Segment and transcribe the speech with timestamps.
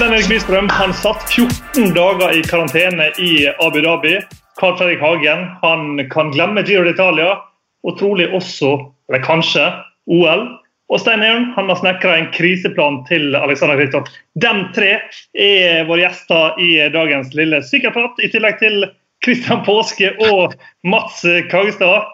[0.00, 4.14] Sven Erik Bystrøm han satt 14 dager i karantene i Abu Dhabi.
[4.56, 7.34] Carl Fredrik Hagen han kan glemme Giro d'Italia,
[7.84, 8.70] og trolig også,
[9.10, 9.66] eller kanskje,
[10.08, 10.46] OL.
[10.88, 14.08] Og Stein Eon han har snekra en kriseplan til Alexander Kristoff.
[14.40, 14.94] De tre
[15.36, 18.86] er våre gjester i dagens lille sykkelprat, i tillegg til
[19.20, 22.08] Kristian Påske og Mats Kagestad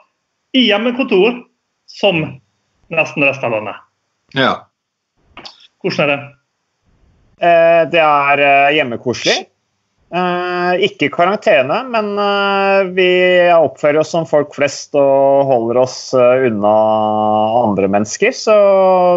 [0.58, 1.38] i hjemmekontor,
[1.86, 2.18] som
[2.90, 3.78] nesten resten av landet.
[4.34, 4.56] Ja.
[5.86, 6.35] Hvordan er det?
[7.36, 9.36] Eh, det er eh, hjemmekoselig.
[10.16, 12.12] Eh, ikke karantene, men
[12.96, 13.08] vi
[13.52, 16.74] oppfører oss som folk flest og holder oss unna
[17.64, 18.32] andre mennesker.
[18.36, 18.56] Så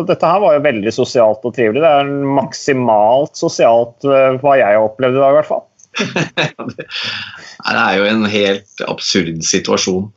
[0.10, 1.84] dette her var jo veldig sosialt og trivelig.
[1.86, 5.66] Det er maksimalt sosialt hva jeg har opplevd i dag, i hvert fall.
[6.76, 10.10] det er jo en helt absurd situasjon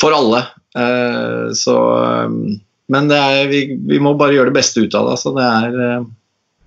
[0.00, 0.44] for alle.
[1.56, 1.76] Så
[2.90, 5.16] men er, vi, vi, må bare gjøre det beste ut av det.
[5.22, 6.04] Så Det, er, eh,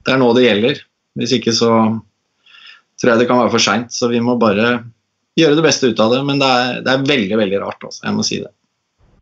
[0.07, 0.81] det er nå det gjelder.
[1.19, 1.69] Hvis ikke så
[2.99, 3.93] tror jeg det kan være for seint.
[3.93, 4.77] Så vi må bare
[5.39, 6.21] gjøre det beste ut av det.
[6.27, 7.83] Men det er, det er veldig, veldig rart.
[7.83, 8.05] Altså.
[8.07, 8.51] Jeg må si det.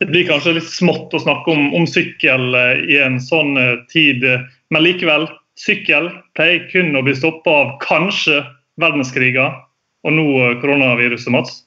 [0.02, 3.76] Det blir kanskje litt smått å snakke om, om sykkel eh, i en sånn eh,
[3.94, 4.26] tid,
[4.74, 5.28] men likevel.
[5.62, 6.08] Sykkel
[6.38, 8.40] pleier kun å bli stoppa av kanskje
[8.82, 9.60] verdenskriger,
[10.08, 10.26] og nå
[10.62, 11.60] koronaviruset, Mats?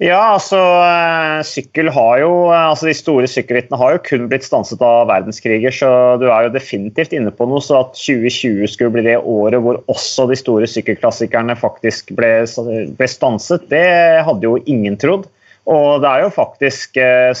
[0.00, 4.80] Ja, altså eh, sykkel har jo altså De store sykkelrittene har jo kun blitt stanset
[4.80, 7.60] av verdenskriger, så du er jo definitivt inne på noe.
[7.60, 12.32] Så at 2020 skulle bli det året hvor også de store sykkelklassikerne faktisk ble,
[12.96, 13.84] ble stanset, det
[14.24, 15.28] hadde jo ingen trodd.
[15.68, 17.36] Og det er jo faktisk eh,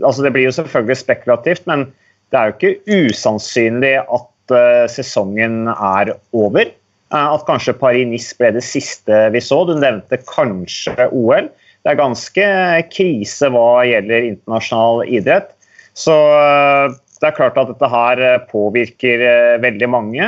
[0.00, 1.90] altså Det blir jo selvfølgelig spekulativt, men
[2.32, 4.52] det er jo ikke usannsynlig at
[4.88, 6.70] sesongen er over.
[7.12, 9.58] At kanskje Paris-Nice ble det siste vi så.
[9.68, 11.50] Du nevnte kanskje OL
[11.88, 12.46] det er ganske
[12.92, 15.54] krise hva gjelder internasjonal idrett.
[15.96, 20.26] Så eh, det er klart at dette her eh, påvirker eh, veldig mange.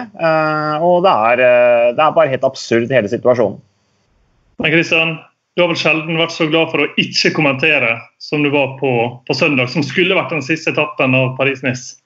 [0.80, 1.42] Og det er,
[1.92, 3.60] det er bare helt absurd, hele situasjonen.
[4.56, 5.14] Men Kristian,
[5.52, 7.92] du har vel sjelden vært så glad for å ikke kommentere
[8.24, 8.96] som du var på,
[9.28, 11.98] på søndag, som skulle vært den siste etappen av Paris-Nice?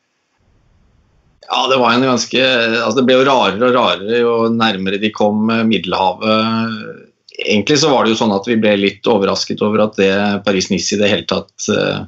[1.46, 5.10] Ja, det var en ganske altså Det ble jo rarere og rarere jo nærmere de
[5.14, 7.03] kom Middelhavet
[7.38, 10.12] egentlig så var det jo sånn at vi ble litt overrasket over at det
[10.46, 12.04] Paris-Nice i det hele tatt uh,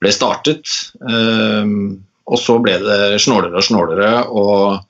[0.00, 0.64] ble startet.
[1.00, 1.98] Um,
[2.28, 4.12] og så ble det snålere og snålere.
[4.28, 4.84] og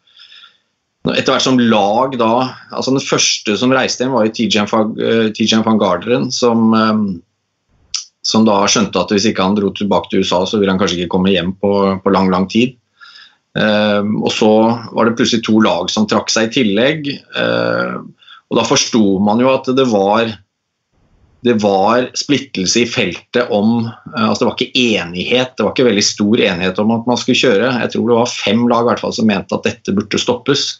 [1.14, 2.32] etter hvert som lag da
[2.74, 7.06] altså Den første som reiste hjem, var jo Tijan van Garderen, som, um,
[8.22, 11.00] som da skjønte at hvis ikke han dro tilbake til USA, så ville han kanskje
[11.00, 11.72] ikke komme hjem på,
[12.04, 12.76] på lang, lang tid.
[13.58, 14.50] Um, og så
[14.92, 17.08] var det plutselig to lag som trakk seg i tillegg.
[18.48, 20.30] Og Da forsto man jo at det var,
[21.44, 25.88] det var splittelse i feltet om eh, altså Det var ikke enighet, det var ikke
[25.90, 27.74] veldig stor enighet om at man skulle kjøre.
[27.84, 30.70] Jeg tror det var fem lag hvert fall, som mente at dette burde stoppes.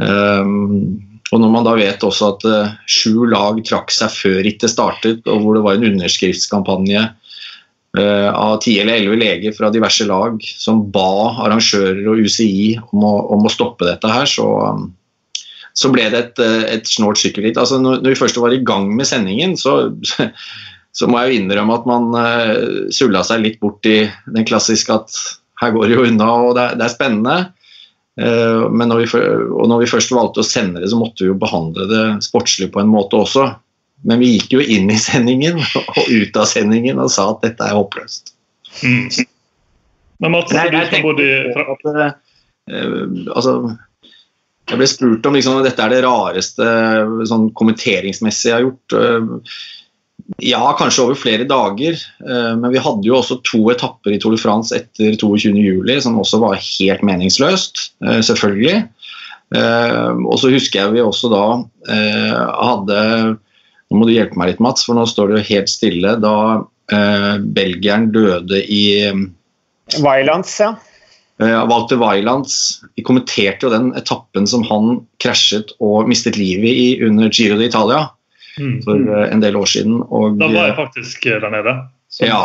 [0.00, 0.96] Um,
[1.32, 5.22] og når man da vet også at uh, sju lag trakk seg før rittet startet,
[5.30, 10.40] og hvor det var en underskriftskampanje uh, av ti eller elleve leger fra diverse lag
[10.48, 14.88] som ba arrangører og UCI om å, om å stoppe dette her, så um,
[15.74, 17.58] så ble det et, eh, et snålt sykkelritt.
[17.58, 19.90] Altså, når, vi først var i gang med sendingen, så,
[20.98, 24.94] så må jeg jo innrømme at man uh, sulla seg litt bort i den klassiske
[24.94, 25.18] at
[25.62, 27.36] her går det jo unna og det er, det er spennende.
[28.14, 31.32] Uh, men når vi, og når vi først valgte å sende det, så måtte vi
[31.32, 33.48] jo behandle det sportslig på en måte også.
[34.06, 37.66] Men vi gikk jo inn i sendingen og ut av sendingen og sa at dette
[37.66, 38.30] er håpløst.
[38.84, 39.08] Mm.
[40.22, 43.56] Men Mats, Nei, jeg, jeg tenker at, uh, altså,
[44.64, 46.66] jeg ble spurt om liksom, dette er det rareste
[47.28, 48.96] sånn, kommenteringsmessig jeg har gjort.
[48.96, 49.58] Eh,
[50.40, 54.32] ja, kanskje over flere dager, eh, men vi hadde jo også to etapper i Tour
[54.32, 56.00] de France etter 22.07.
[56.06, 58.86] som også var helt meningsløst, eh, selvfølgelig.
[59.54, 61.42] Og så husker jeg vi også da
[61.86, 62.96] hadde
[63.92, 66.14] Nå må du hjelpe meg litt, Mats, for nå står det jo helt stille.
[66.18, 66.64] Da
[67.54, 69.12] belgieren døde i
[70.00, 70.72] Violence, ja.
[71.42, 77.26] Uh, Walter Weilands kommenterte jo den etappen som han krasjet og mistet livet i under
[77.26, 78.04] Giro d'Italia
[78.54, 78.76] mm.
[78.84, 79.98] for uh, en del år siden.
[80.06, 81.74] Og, da var jeg faktisk der nede.
[82.22, 82.44] Ja.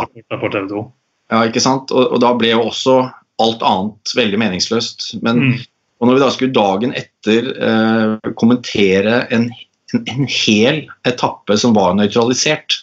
[1.30, 1.94] ja, ikke sant.
[1.94, 2.96] Og, og, da ble jo også
[3.40, 5.12] alt annet veldig meningsløst.
[5.22, 5.52] Men mm.
[6.00, 9.46] og når vi da skulle dagen etter uh, kommentere en,
[9.94, 12.82] en, en, hel etappe som var nøytralisert,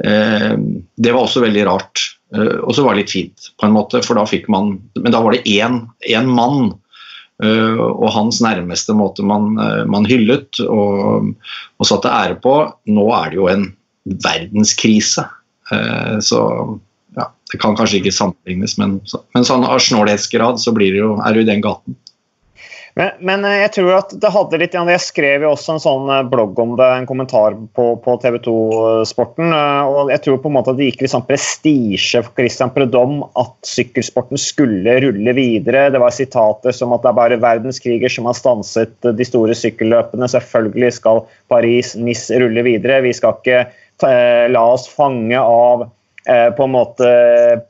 [0.00, 2.00] det var også veldig rart.
[2.36, 5.14] Eh, og så var det litt fint, på en måte, for da fikk man Men
[5.14, 6.76] da var det én, én mann.
[7.40, 11.30] Uh, og hans nærmeste måte man, uh, man hyllet og,
[11.80, 12.52] og, satte ære på.
[12.92, 13.64] Nå er det jo en
[14.04, 15.24] verdenskrise.
[16.20, 16.40] Så
[17.14, 18.96] ja, Det kan kanskje ikke sammenlignes, men,
[19.36, 21.94] men sånn av snålhetsgrad så blir det jo, er du i den gaten.
[22.94, 26.10] Men, men, eh, jeg tror at det hadde litt Jeg skrev jo også en sånn
[26.10, 29.52] eh, blogg om det, en kommentar på, på TV 2-sporten.
[29.54, 32.72] Eh, og jeg tror på en måte at det gikk litt sånn prestisje for Christian
[32.74, 35.86] Predom at sykkelsporten skulle rulle videre.
[35.94, 40.30] Det var sitater som at det er bare verdenskriger som har stanset de store sykkelløpene.
[40.34, 43.02] Selvfølgelig skal Paris-Nice rulle videre.
[43.06, 43.64] Vi skal ikke
[44.02, 44.14] ta,
[44.50, 45.86] la oss fange av
[46.26, 47.14] eh, på en måte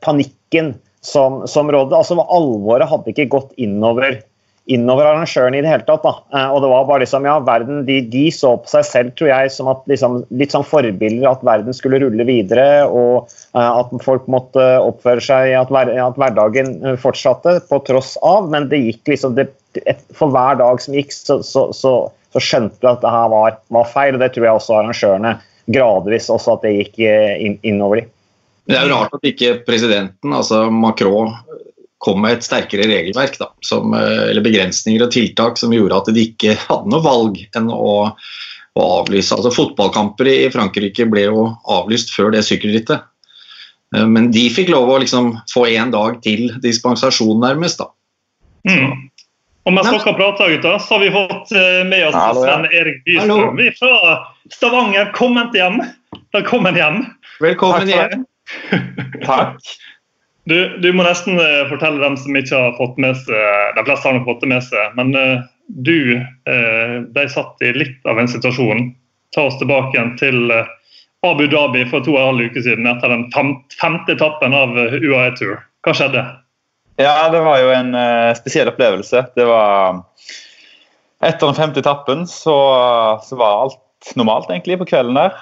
[0.01, 0.73] panikken
[1.05, 1.97] som, som rådde.
[1.97, 4.21] Altså Alvoret hadde ikke gått innover
[4.69, 6.03] innover arrangørene i det hele tatt.
[6.05, 6.13] Da.
[6.35, 9.31] Eh, og det var bare liksom, ja, verden, de, de, så på seg selv tror
[9.31, 12.85] jeg, som at, liksom, litt sånn forbilder, at verden skulle rulle videre.
[12.87, 18.15] Og uh, at folk måtte oppføre seg, at, hver, at, hverdagen eh, fortsatte på tross
[18.25, 18.51] av.
[18.53, 19.49] Men det gikk liksom det,
[19.85, 21.95] et, For hver dag som gikk, så, så, så,
[22.33, 24.15] så skjønte du at det her var, var, feil.
[24.15, 25.37] og Det tror jeg også arrangørene
[25.71, 28.07] gradvis også at det gikk inn, innover de.
[28.69, 31.31] Det er jo rart at ikke presidenten, altså Macron,
[32.01, 36.09] kom med et sterkere regelverk, da, som, eh, eller begrensninger og tiltak som gjorde at
[36.15, 37.93] de ikke hadde noe valg enn å,
[38.73, 39.35] å avlyse.
[39.37, 43.05] Altså Fotballkamper i Frankrike ble jo avlyst før det sykkelrittet.
[43.95, 47.83] Eh, men de fikk lov å liksom få én dag til dispensasjon, nærmest.
[47.83, 47.91] da.
[48.65, 49.07] Mm.
[49.69, 52.57] Og mens dere prater, gutter, så har vi fått eh, med oss Hallo, ja.
[52.57, 53.61] Sven Erik Bystrøm.
[53.61, 54.17] Vi fra
[54.49, 55.13] Stavanger.
[55.13, 55.77] Kommet hjem.
[56.33, 57.03] Velkommen hjem.
[57.45, 58.25] Velkommen hjem.
[59.29, 59.61] Takk.
[60.49, 64.07] Du, du, må nesten uh, fortelle dem som ikke har fått med seg De fleste
[64.07, 68.27] har nok fått det med seg, men uh, du ble satt i litt av en
[68.27, 68.89] situasjon.
[69.31, 70.51] Ta oss tilbake igjen til
[71.23, 75.29] Abu Dhabi for to og en halv uke siden etter den femte etappen av UAE
[75.39, 75.61] Tour.
[75.87, 76.25] Hva skjedde?
[76.99, 77.95] Ja, det var jo en
[78.35, 79.23] spesiell opplevelse.
[79.39, 80.01] Det var
[81.21, 82.57] Etter den femte etappen så,
[83.23, 85.35] så var alt normalt egentlig på kvelden der.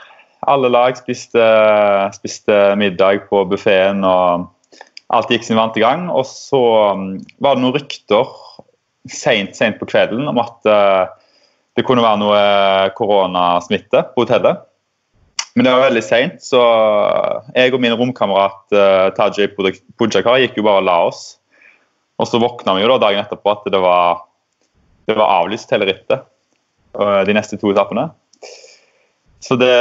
[0.47, 1.43] Alle lag spiste,
[2.15, 4.49] spiste middag på buffeen og
[5.09, 6.07] Alt gikk sin vante gang.
[6.13, 6.59] Og så
[6.93, 7.11] um,
[7.41, 8.33] var det noen rykter
[9.09, 11.09] seint på kvelden om at uh,
[11.77, 12.41] det kunne være noe
[12.97, 14.65] koronasmitte på hotellet.
[15.57, 16.59] Men det var veldig seint, så
[17.55, 19.49] jeg og min romkamerat uh, Tajay
[19.97, 21.23] Pujakar gikk jo bare og la oss.
[22.19, 24.25] Og så våkna vi jo da dagen etterpå at det var,
[25.09, 26.27] det var avlyst hele rittet.
[26.93, 28.09] Uh, de neste to etappene.
[29.39, 29.71] Så det,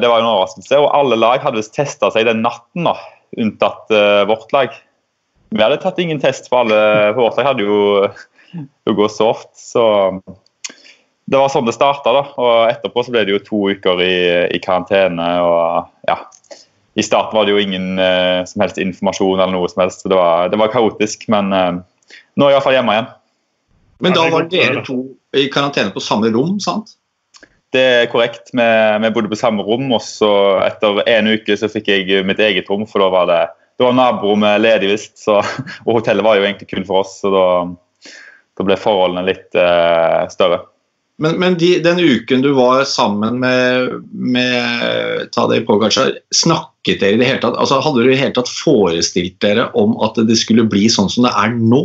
[0.00, 0.78] det, var en overraskelse.
[0.78, 2.86] Og alle lag hadde visst testa seg den natten.
[2.86, 2.96] da
[3.38, 4.74] unntatt uh, vårt lag.
[5.52, 7.78] Vi hadde tatt ingen test, for alle på vårt lag hadde jo
[8.88, 9.50] Hugo Soft.
[9.58, 9.84] Så
[11.24, 12.14] det var sånn det starta.
[12.36, 14.14] Og etterpå så ble det jo to uker i,
[14.52, 15.28] i karantene.
[15.44, 16.18] og ja,
[16.98, 20.04] I starten var det jo ingen uh, som helst informasjon eller noe som helst.
[20.04, 21.82] så Det var, det var kaotisk, men uh,
[22.36, 23.12] nå er jeg iallfall hjemme igjen.
[24.02, 24.98] Men da var dere to
[25.38, 26.96] i karantene på samme rom, sant?
[27.72, 28.50] Det er korrekt.
[28.52, 30.32] Vi, bodde på samme rom, og så
[30.66, 32.84] etter en uke så fikk jeg mitt eget rom.
[32.88, 33.40] For da var det,
[33.80, 35.24] da var naborommet ledig, visst.
[35.86, 37.46] Og hotellet var jo egentlig kun for oss, så da,
[38.60, 40.66] da ble forholdene litt eh, større.
[41.22, 47.20] Men, men de, den uken du var sammen med, med Tadej Pogacar, snakket dere i
[47.20, 50.38] det hele tatt altså Hadde du i det hele tatt forestilt dere om at det
[50.40, 51.84] skulle bli sånn som det er nå?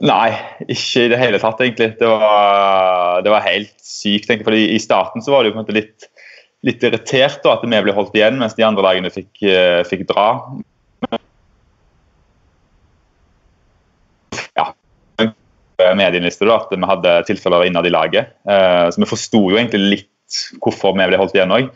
[0.00, 0.30] Nei,
[0.64, 1.90] ikke i det hele tatt, egentlig.
[2.00, 4.30] Det var, det var helt sykt.
[4.32, 6.08] For I starten så var det jo på en måte litt,
[6.64, 10.06] litt irritert da, at vi ble holdt igjen, mens de andre lagene fikk, eh, fikk
[10.08, 10.30] dra.
[14.56, 14.70] Ja,
[16.00, 18.32] medienliste da, at vi hadde tilfeller innad i laget.
[18.48, 21.70] Eh, så vi forsto jo egentlig litt hvorfor vi ble holdt igjen òg.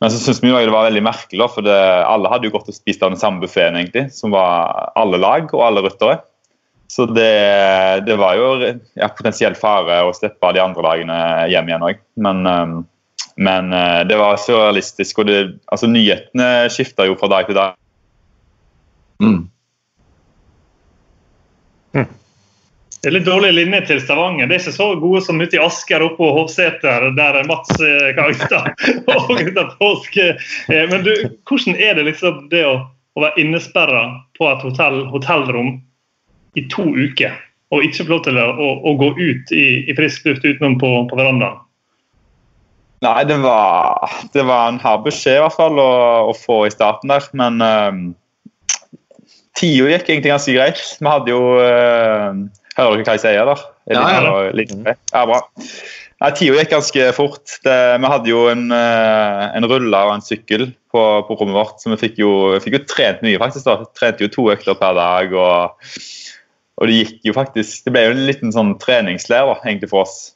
[0.00, 2.70] Men så syns vi jo det var veldig merkelig, for det, alle hadde jo gått
[2.70, 6.22] og spist av den samme buffeen, egentlig, som var alle lag og alle ryttere.
[6.90, 8.46] Så det, det var jo
[8.98, 11.18] ja, potensiell fare å slippe de andre lagene
[11.52, 11.98] hjem igjen òg.
[12.18, 12.72] Men, um,
[13.38, 15.20] men, uh, det var surrealistisk.
[15.22, 15.36] Og det,
[15.70, 17.76] altså, nyhetene skifta jo fra dag til dag.
[19.22, 19.36] Mm.
[21.94, 22.08] Mm.
[22.96, 24.50] Det er litt dårlig linje til Stavanger.
[24.50, 28.08] Det er ikke så gode som ute i Asker oppe på Hovseter, der Mats eh,
[28.18, 28.74] Kagstad
[29.14, 30.26] og Gutta Påske
[30.66, 31.14] Men du,
[31.46, 32.74] hvordan er det liksom det å,
[33.14, 34.02] å være innesperra
[34.34, 35.70] på et hotell, hotellrom
[36.58, 37.36] i to uker
[37.70, 40.78] og ikke få lov til å, å, å, gå ut i, i frisk luft utenom
[40.80, 41.60] på, på verandaen?
[43.00, 45.92] Nei, det var, det var en hard beskjed i hvert fall å,
[46.28, 47.24] å få i starten der.
[47.38, 48.02] Men um,
[49.56, 50.82] tida gikk egentlig ganske greit.
[51.00, 52.42] Vi hadde jo uh,
[52.76, 53.64] Hører dere hva jeg sier der?
[53.90, 54.34] Ja, ja.
[54.54, 55.40] Litt, ja, bra.
[56.20, 57.56] Nei, Tida gikk ganske fort.
[57.64, 61.80] Det, vi hadde jo en, uh, en rulle og en sykkel på, på, rommet vårt,
[61.80, 63.64] så vi fikk jo, fikk jo trent mye, faktisk.
[63.64, 63.88] da.
[63.96, 65.32] Trente jo to økter per dag.
[65.32, 65.94] og
[66.80, 70.06] og det gikk jo faktisk Det ble jo en liten sånn treningsleir da, egentlig for
[70.06, 70.32] oss.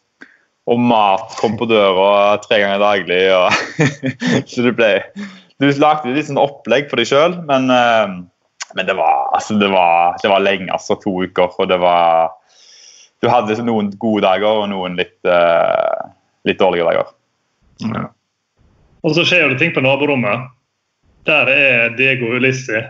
[0.68, 3.22] Og mat kom på døra tre ganger daglig.
[3.36, 3.88] Og,
[4.50, 4.90] så det ble,
[5.60, 8.16] du lagde litt sånn opplegg for deg sjøl, men, uh,
[8.76, 10.70] men det, var, altså, det, var, det, var, lenge.
[10.72, 11.52] altså To uker.
[11.58, 12.34] og det var
[13.24, 16.12] Du hadde noen gode dager og noen litt, uh,
[16.48, 17.12] litt dårlige dager.
[17.88, 18.08] Ja.
[19.04, 20.48] Og så skjer det ting på naborommet.
[21.28, 22.80] Der er Diego Ulissi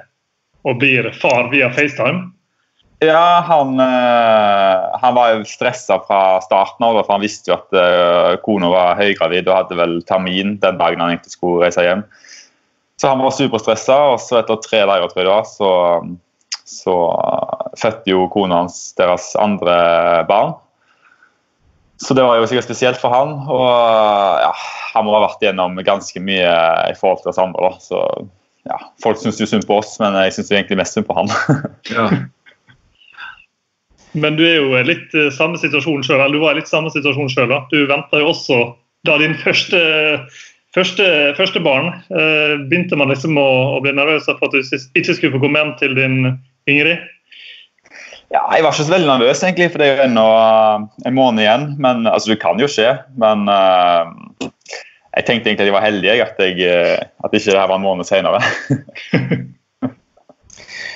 [0.65, 2.31] og blir far via FaceTime.
[3.03, 8.35] Ja, han, uh, han var stressa fra starten av, for han visste jo at uh,
[8.45, 12.05] kona var høygravid og hadde vel termin den dagen han egentlig skulle reise hjem.
[13.01, 15.71] Så han var superstressa, og så etter tre dager tror jeg det var, så,
[16.69, 16.99] så
[17.81, 19.75] fødte jo kona hans deres andre
[20.31, 20.55] barn.
[22.01, 23.35] Så det var jo sikkert spesielt for han.
[23.51, 23.67] Og
[24.45, 24.53] ja,
[24.95, 26.55] han må ha vært igjennom ganske mye
[26.91, 27.71] i forhold til oss andre.
[27.71, 28.01] da, så
[28.69, 31.31] ja, Folk syns jo synd på oss, men jeg syns egentlig mest synd på han.
[31.95, 32.09] ja.
[34.15, 36.23] Men du er jo litt uh, samme situasjon sjøl.
[36.33, 37.55] Du var i litt samme situasjon sjøl.
[37.73, 38.61] Du venta jo også
[39.05, 39.81] da din første,
[40.77, 41.07] første,
[41.37, 41.91] første barn.
[42.09, 44.63] eh, begynte man liksom å, å, bli nervøs for at du
[44.97, 46.15] ikke skulle få komme hjem til din
[46.71, 47.03] Ingrid?
[48.33, 51.19] Ja, jeg var ikke så veldig nervøs, egentlig, for det er jo ennå uh, en
[51.19, 51.67] måned igjen.
[51.77, 52.95] Men altså, Det kan jo skje.
[53.21, 57.77] Men jeg tenkte egentlig at jeg var heldig, at, jeg, at ikke det her var
[57.77, 58.41] en måned senere.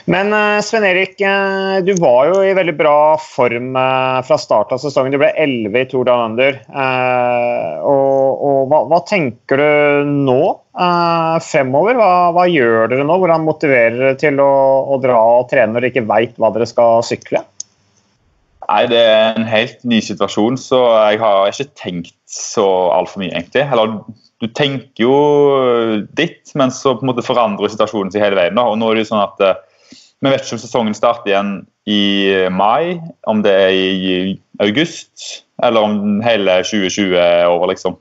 [0.08, 4.72] Men uh, Sven Erik, uh, du var jo i veldig bra form uh, fra start
[4.72, 5.12] av sesongen.
[5.12, 6.56] Du ble 11 i Tour de Under.
[6.72, 10.40] hva, hva, tenker du nå
[11.44, 12.00] fremover?
[12.00, 13.18] Hva, hva, gjør dere nå?
[13.20, 14.48] Hvordan motiverer dere til å,
[14.88, 17.44] å dra og trene når dere ikke veit hva dere skal sykle?
[18.64, 22.64] Nei, Det er en helt ny situasjon, så jeg har ikke tenkt så
[22.96, 23.68] altfor mye, egentlig.
[23.68, 23.98] Eller
[24.40, 25.16] du tenker jo
[26.16, 28.56] ditt, men så på en måte forandrer situasjonen seg hele veien.
[28.56, 28.68] Da.
[28.68, 29.67] Og nå er det jo sånn at
[30.24, 31.52] vi vet ikke om sesongen starter igjen
[31.88, 32.02] i
[32.50, 32.98] mai,
[33.30, 34.16] om det er i
[34.64, 37.96] august, eller om hele 2020 er over, liksom.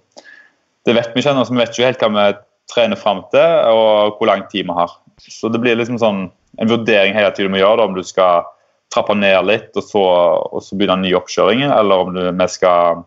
[0.87, 2.27] Det vet vi ikke ennå, så vi vet ikke helt hva vi
[2.73, 4.93] trener fram til, og hvor lang tid vi har.
[5.21, 8.05] Så det blir liksom sånn en vurdering hele tiden du må gjøre, da, om du
[8.05, 8.47] skal
[8.93, 10.03] trappe ned litt og så,
[10.47, 13.03] og så begynne en ny oppkjøring, eller om du, vi skal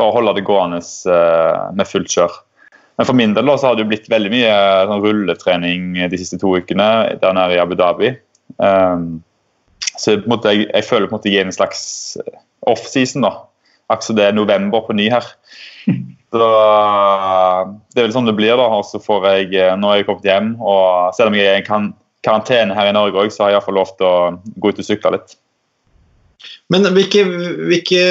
[0.00, 2.40] bare holde det gående uh, med fullt kjør.
[2.98, 4.52] Men for min del da, så har det jo blitt veldig mye
[4.88, 6.88] sånn, rulletrening de siste to ukene
[7.22, 8.12] der nede i Abu Dhabi.
[8.58, 9.22] Um,
[9.98, 11.82] så måte, jeg, jeg, føler på en måte jeg er en slags
[12.20, 13.26] eh, offseason.
[13.92, 15.26] Akkurat det er november på ny her.
[16.32, 16.46] Så
[17.92, 18.54] Det er vel sånn det blir.
[18.56, 21.50] da, og så får jeg, eh, Nå har jeg kommet hjem, og selv om jeg
[21.50, 21.66] er i
[22.24, 24.14] karantene her i Norge òg, så har jeg iallfall lov til å
[24.56, 25.36] gå ut og sykle litt.
[26.72, 27.26] Men hvilke,
[27.68, 28.02] hvilke,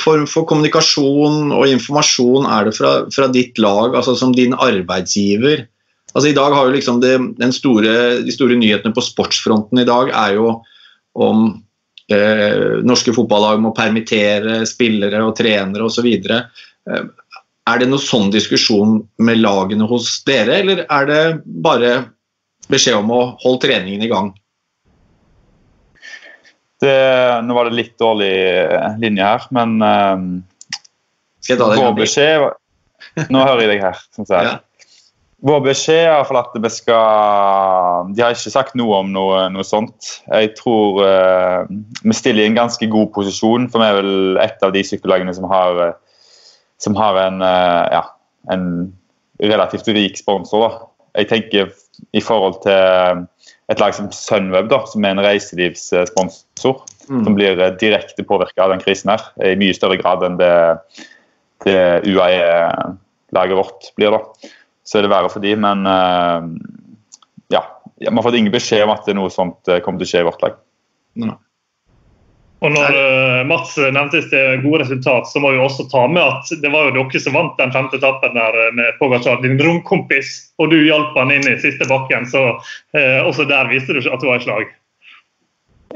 [0.00, 5.66] form for kommunikasjon og informasjon er det fra, fra ditt lag, altså som din arbeidsgiver?
[6.14, 7.14] Altså I dag har jo liksom det,
[7.54, 10.58] store, De store nyhetene på sportsfronten i dag er jo
[11.18, 11.48] om
[12.12, 16.06] eh, norske fotballag må permittere spillere og trenere osv.
[16.08, 17.08] Eh,
[17.68, 21.96] er det noen sånn diskusjon med lagene hos dere, eller er det bare
[22.72, 24.30] beskjed om å holde treningen i gang?
[26.78, 26.94] Det,
[27.42, 28.30] nå var det litt dårlig
[29.02, 30.24] linje her, men eh,
[31.42, 34.00] Skal jeg ta det vår beskjed Nå hører jeg deg her.
[34.14, 34.58] Sånn.
[35.46, 39.66] Vår beskjed er iallfall at vi skal De har ikke sagt noe om noe, noe
[39.66, 40.16] sånt.
[40.26, 41.70] Jeg tror uh,
[42.02, 45.34] vi stiller i en ganske god posisjon, for vi er vel et av de sykkellagene
[45.36, 46.32] som har, uh,
[46.82, 48.02] som har en, uh, ja,
[48.54, 48.66] en,
[49.38, 50.64] relativt rik sponsor.
[50.64, 50.90] Da.
[51.20, 51.70] Jeg tenker
[52.18, 53.22] i forhold til
[53.70, 57.22] et lag som Sunweb, da, som er en reiselivssponsor, mm.
[57.22, 60.50] som blir direkte påvirka av den krisen her, i mye større grad enn det,
[61.62, 61.78] det
[62.10, 64.18] UAE-laget vårt blir.
[64.18, 64.50] da
[64.88, 66.48] så er det verre for de, men uh,
[67.52, 67.62] ja.
[67.98, 70.10] Vi har fått ingen beskjed om at det er noe sånt eh, kommer til å
[70.12, 70.58] skje i vårt lag.
[72.58, 76.62] Og når uh, Mats nevnte det gode resultat, så må vi også ta med at
[76.62, 80.30] det var jo dere som vant den femte etappen der med Pogacar, din romkompis,
[80.62, 82.26] og du hjalp han inn i siste bakken.
[82.30, 84.70] Så uh, også der viste du at du var i slag.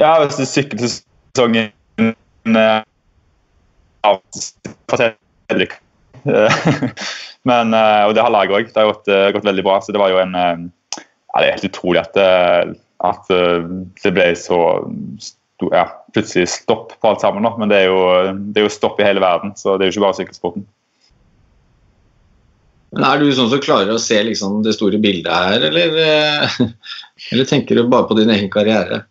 [0.03, 1.71] Ja, hvis du sykkelsesongen
[2.03, 2.83] uh,
[7.49, 8.71] Men, eh, og det har laget òg.
[8.71, 9.81] Det har gått, eh, gått, veldig bra.
[9.83, 10.65] Så det var jo en eh,
[10.99, 12.19] ja, Det er helt utrolig at,
[13.03, 14.59] at det ble så
[15.73, 17.47] ja, plutselig stopp på alt sammen.
[17.59, 18.03] Men det er, jo,
[18.53, 20.67] det er, jo, stopp i hele verden, så det er jo ikke bare sykkelsporten.
[22.93, 25.97] Men Er du sånn som klarer å se liksom det store bildet her, eller,
[27.33, 29.07] eller tenker du bare på din egen karriere?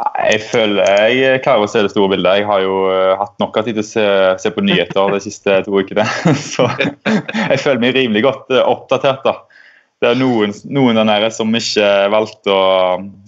[0.00, 2.40] Jeg føler jeg klarer å se det store bildet.
[2.40, 4.04] Jeg har jo uh, hatt nok av tid til å se,
[4.40, 6.06] se, på nyheter de siste to ukene.
[6.54, 9.20] Så jeg føler meg rimelig godt uh, oppdatert.
[9.26, 9.34] da.
[10.00, 12.64] Det er noen, noen der nede som ikke valgte å,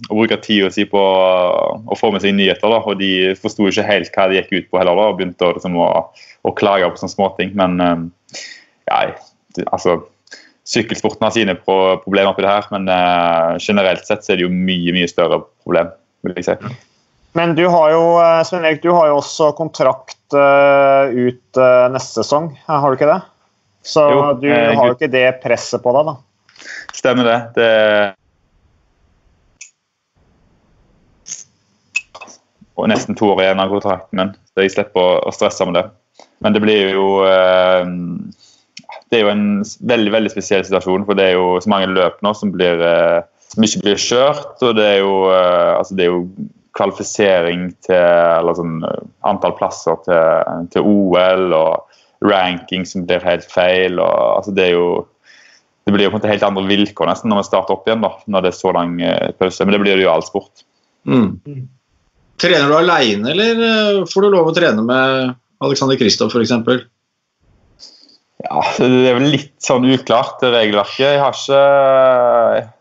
[0.09, 2.65] å bruke tida si på å få med seg nyheter.
[2.65, 5.53] da, og De forsto ikke helt hva det gikk ut på heller, da, og begynte
[5.53, 5.91] liksom, å,
[6.41, 7.53] å, klage på sånne småting.
[7.59, 8.07] Men um,
[8.89, 9.03] ja,
[9.67, 9.99] altså
[10.65, 12.87] sykkelsporten har sine problemer oppi det her, men
[13.61, 15.91] generelt sett så er det jo mye mye større problem.
[16.23, 16.73] Vil jeg si.
[17.37, 18.01] Men du har jo
[18.45, 23.09] Sven Erik, du har jo også kontrakt uh, ut uh, neste sesong, har du ikke
[23.09, 23.21] det?
[23.83, 26.67] Så jo, du har jo ikke det presset på deg, da.
[26.93, 27.39] Stemmer det.
[27.57, 27.71] det
[32.73, 35.77] og nesten to år igjen av kontrakten min, så jeg slipper å, å stresse med
[35.77, 35.83] det.
[36.43, 37.83] Men det blir jo eh,
[39.09, 39.45] Det er jo en
[39.93, 43.21] veldig veldig spesiell situasjon, for det er jo så mange løp nå som, blir, eh,
[43.53, 44.57] som ikke blir kjørt.
[44.65, 46.21] Og det er jo, eh, altså det er jo
[46.73, 48.79] kvalifisering til eller sånn,
[49.29, 53.99] antall plasser til, til, OL og ranking som blir helt feil.
[54.01, 54.87] Og, altså det er jo
[55.83, 58.03] det blir jo på en måte helt andre vilkår nesten når vi starter opp igjen.
[58.05, 58.93] da, når det er så lang
[59.35, 59.65] pause.
[59.65, 60.63] Men det blir det jo all sport.
[61.03, 61.65] Mm.
[62.39, 65.33] Trener du alene, eller eh, får du lov å trene med
[65.63, 66.87] Alexander Kristoff f.eks.?
[68.43, 71.15] Ja, Det er vel litt sånn uklart, det regelverket.
[71.15, 71.61] Jeg har ikke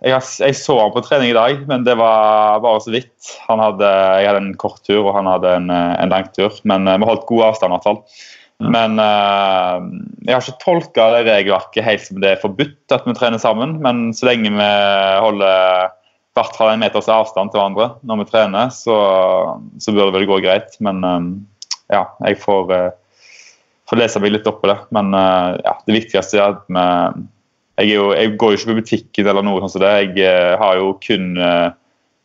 [0.02, 3.32] Jeg, har, jeg så han på trening i dag, men det var bare så vidt.
[3.46, 3.88] Hadde,
[4.18, 6.56] jeg hadde en kort tur, og han hadde en, en lang tur.
[6.68, 8.00] Men eh, vi holdt god avstand, i hvert fall.
[8.62, 9.82] Men uh,
[10.22, 13.78] jeg har ikke tolka regelverket helt som det er forbudt at vi trener sammen.
[13.82, 14.68] Men så lenge vi
[15.24, 15.90] holder
[16.36, 18.96] hvert fall en meters avstand til hverandre når vi trener, så,
[19.82, 20.76] så bør det vel gå greit.
[20.84, 21.30] Men um,
[21.92, 22.90] ja, jeg får, uh,
[23.92, 24.78] får, lese meg litt opp på det.
[24.96, 26.86] Men uh, ja, det viktigste er at vi
[27.80, 29.92] jeg, jo, jeg, går jo ikke på butikken eller noe sånt som det.
[30.02, 31.30] Jeg uh, har jo kun,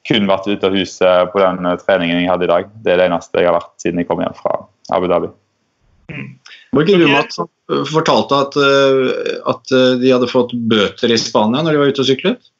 [0.07, 2.73] kun vært ute av huset på den treningen jeg hadde i dag.
[2.83, 4.59] Det er det eneste jeg har vært siden jeg kom hjem fra
[4.95, 5.31] Abu Dhabi.
[6.75, 7.49] Var ikke du Matt, som
[7.91, 8.59] fortalte at,
[9.51, 12.51] at de hadde fått bøter i Spania når de var ute og syklet?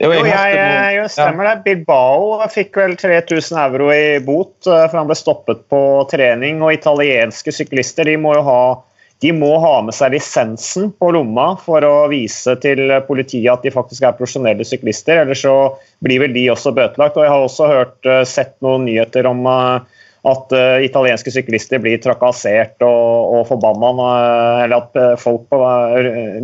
[0.00, 1.56] Jo, jeg, jeg, jeg, stemmer det.
[1.66, 6.62] Bilbao fikk vel 3000 euro i bot eh, for han ble stoppet på trening.
[6.64, 8.62] Og italienske syklister de må jo ha,
[9.20, 13.74] de må ha med seg lisensen på lomma for å vise til politiet at de
[13.74, 15.20] faktisk er profesjonelle syklister.
[15.20, 15.56] Ellers så
[16.00, 17.20] blir vel de også bøtelagt.
[17.20, 19.84] Og jeg har også hørt, eh, sett noen nyheter om uh,
[20.28, 25.60] at uh, italienske syklister blir trakassert og, og forbanna, uh, eller at uh, folk på,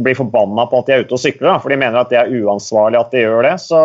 [0.04, 2.22] blir forbanna på at de er ute og sykler, da, for de mener at det
[2.22, 3.56] er uansvarlig at de gjør det.
[3.60, 3.80] Så,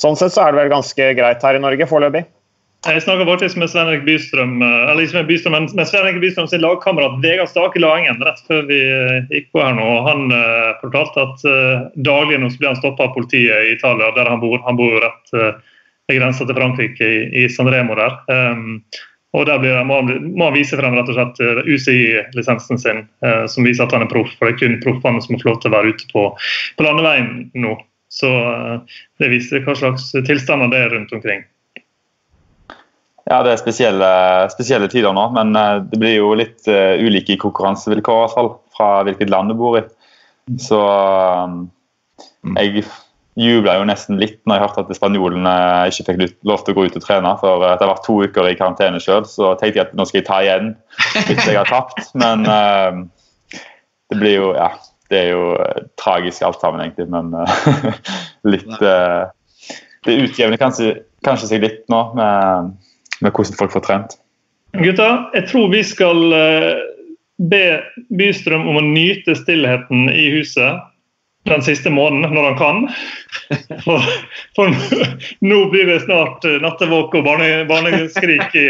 [0.00, 2.28] sånn sett så er det vel ganske greit her i Norge foreløpig.
[2.86, 6.62] Jeg snakka faktisk med Sven-Erik Bystrøm, eller ikke med Bystrøm, men med Sven-Erik Bystrøm sin
[6.62, 8.78] lagkamerat Vegard Stake Laengen rett før vi
[9.34, 9.88] gikk på her nå.
[10.06, 10.32] Han
[10.80, 11.44] fortalte at
[12.08, 14.56] daglig nå blir han stoppa av politiet i Italia, der han bor.
[14.64, 15.60] Han bor rett
[16.10, 18.18] uh, grensa til Frankrike, i, i San Remo der.
[18.28, 18.82] Um,
[19.32, 23.66] og Der blir, må, han vise frem rett og slett eh, UCI-lisensen sin, uh, som
[23.66, 24.32] viser at han er proff.
[24.38, 26.24] For det er kun proffene som har lov til å være ute på,
[26.74, 27.30] på landeveien
[27.62, 27.76] nå.
[28.10, 31.46] Så uh, det viser hva slags tilstander det er rundt omkring.
[33.30, 34.10] Ja, det er spesielle,
[34.50, 38.92] spesielle tider nå, men uh, det blir jo litt ulike konkurransevilkår i hvert fall, fra
[39.06, 39.84] hvilket land du bor i.
[40.58, 40.80] Så
[42.56, 42.82] jeg
[43.38, 45.54] jubla jo nesten litt når jeg hørte at spanjolene
[45.90, 47.32] ikke fikk lov til å gå ut og trene.
[47.40, 50.20] For det har vært to uker i karantene sjøl, så tenkte jeg at nå skal
[50.20, 50.72] jeg ta igjen
[51.28, 52.02] hvis jeg har tapt.
[52.22, 53.04] Men uh,
[54.10, 54.72] det blir jo Ja,
[55.12, 57.06] det er jo uh, tragisk alt sammen, egentlig.
[57.12, 57.94] Men uh,
[58.54, 58.70] litt
[60.00, 60.94] Det utjevner kanskje,
[61.26, 62.70] kanskje, seg litt nå med,
[63.20, 64.14] med, hvordan folk får trent.
[64.80, 66.22] Gutta, jeg tror vi skal
[67.50, 67.64] be
[68.16, 70.78] Bystrøm om å nyte stillheten i huset
[71.48, 72.80] den siste måneden, når han kan.
[73.84, 74.04] For,
[74.56, 74.74] for
[75.40, 78.66] nå blir det snart eh, nattevåk og barne, barneskrik i,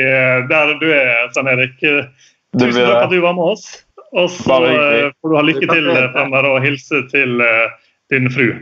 [0.51, 1.79] der du er, Svein Erik.
[1.81, 3.67] Tusen takk for at du var med oss.
[4.11, 7.43] Og så eh, får du ha lykke til fremover og hilse til
[8.11, 8.53] din fru.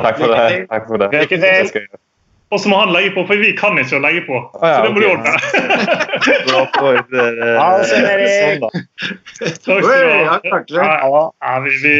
[0.00, 0.64] Takk for det.
[0.72, 1.12] Takk for det.
[1.20, 1.86] Lykke til.
[2.52, 4.38] Og så må han legge på, for vi kan ikke å legge på.
[4.60, 5.04] Ah, ja, så det må okay.
[5.04, 5.32] du ordne.
[6.22, 8.60] Ha det, sånn, Erik.
[9.64, 11.22] Takk skal du ha.
[11.42, 11.94] Ja, vi, vi,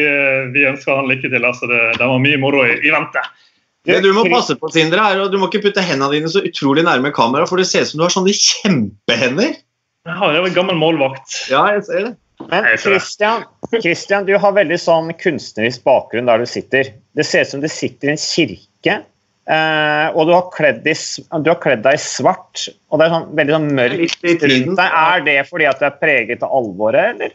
[0.55, 1.47] vi, ønsker han lykke til.
[1.49, 3.23] Altså, det, det var mye moro i, i vente.
[3.89, 6.45] Det du må passe på, Sindre, er at du må ikke putte hendene dine så
[6.47, 9.57] utrolig nærme kamera, for det ser ut som du har sånne kjempehender.
[10.07, 11.39] Jeg har jo en gammel målvakt.
[11.51, 12.13] Ja, jeg ser det.
[12.51, 16.93] Men Christian, Christian, du har veldig sånn kunstnerisk bakgrunn der du sitter.
[17.17, 18.97] Det ser ut som du sitter i en kirke
[19.43, 20.93] Uh, og du har, kledd i,
[21.43, 24.93] du har kledd deg i svart, og det er sånn, veldig sånn mørkt rundt deg.
[25.01, 27.33] Er det fordi at det er preget av alvoret, eller?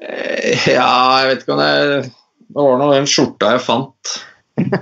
[0.00, 0.88] Uh, ja,
[1.20, 1.74] jeg vet ikke om det
[2.06, 4.14] Det var nå den skjorta jeg fant.
[4.56, 4.72] Men,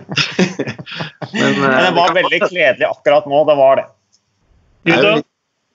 [1.34, 3.86] uh, Men, det var veldig kledelig akkurat nå, det var det.
[4.84, 5.16] Gutta,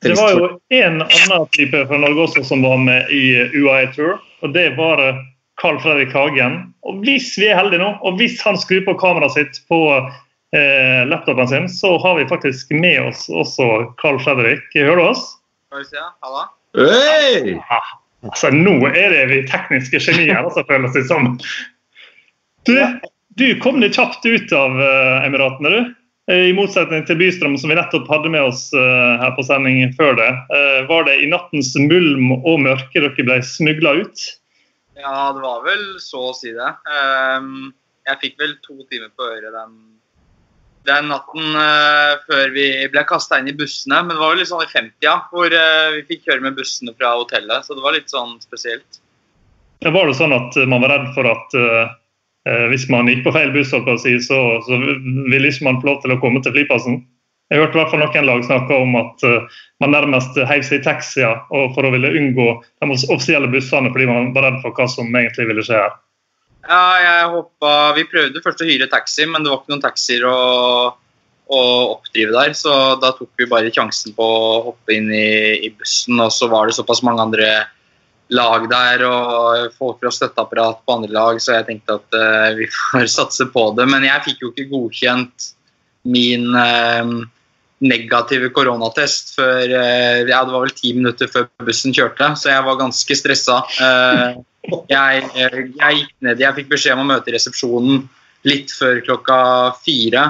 [0.08, 0.50] det var jo
[0.80, 3.26] en annen type fra Norge også som var med i
[3.60, 5.04] UAE Tour, og det var
[5.60, 6.62] Carl Fredrik Hagen.
[6.88, 9.82] Og hvis vi er heldige nå, og hvis han skrur på kameraet sitt på
[10.56, 13.70] eh, laptopen sin, så har vi faktisk med oss også
[14.02, 14.66] Carl Fredrik.
[14.76, 15.26] Hører du oss?
[16.78, 17.58] Hey!
[18.26, 21.38] Altså, Nå er det vi tekniske genier, altså, føles det som.
[22.68, 22.76] Du,
[23.40, 25.94] du kom litt kjapt ut av uh, Emiratene, du.
[26.30, 29.94] Uh, I motsetning til Bystrøm, som vi nettopp hadde med oss uh, her på sending
[29.98, 30.30] før det.
[30.90, 34.26] var det i nattens mulm og mørke dere ble smugla ut?
[35.00, 36.74] Ja, det var vel så å si det.
[36.92, 37.72] Um,
[38.10, 39.78] jeg fikk vel to timer på øret den,
[40.90, 41.60] den natten
[42.26, 44.02] før vi ble kasta inn i bussene.
[44.02, 47.14] Men det var jo litt sånn i 50-ja, hvor vi fikk kjøre med bussene fra
[47.22, 47.64] hotellet.
[47.66, 49.00] Så det var litt sånn spesielt.
[49.86, 51.56] Ja, var det sånn at man var redd for at
[52.48, 53.74] Eh, hvis man gikk på feil buss,
[54.04, 57.02] si, så, så ville ikke man få lov til å komme til flyplassen.
[57.50, 60.80] Jeg hørte i hvert fall noen lag snakke om at uh, man nærmest heiv seg
[60.80, 64.86] i taxier for å ville unngå de offisielle bussene fordi man var redd for hva
[64.92, 65.96] som egentlig ville skje her.
[66.68, 70.26] Ja, jeg håpa Vi prøvde først å hyre taxi, men det var ikke noen taxier
[70.28, 70.38] å,
[71.50, 71.62] å
[71.96, 72.56] oppdrive der.
[72.58, 76.52] Så da tok vi bare sjansen på å hoppe inn i, i bussen, og så
[76.52, 77.52] var det såpass mange andre
[78.30, 82.68] lag der og folk fra støtteapparat på andre lag, så jeg tenkte at uh, vi
[82.70, 83.88] får satse på det.
[83.90, 85.50] Men jeg fikk jo ikke godkjent
[86.10, 87.26] min uh,
[87.86, 92.68] negative koronatest før uh, ja, det var vel ti minutter før bussen kjørte, så jeg
[92.68, 93.62] var ganske stressa.
[94.90, 98.02] Jeg, jeg, gikk ned, jeg fikk beskjed om å møte i resepsjonen
[98.48, 99.40] litt før klokka
[99.84, 100.26] fire,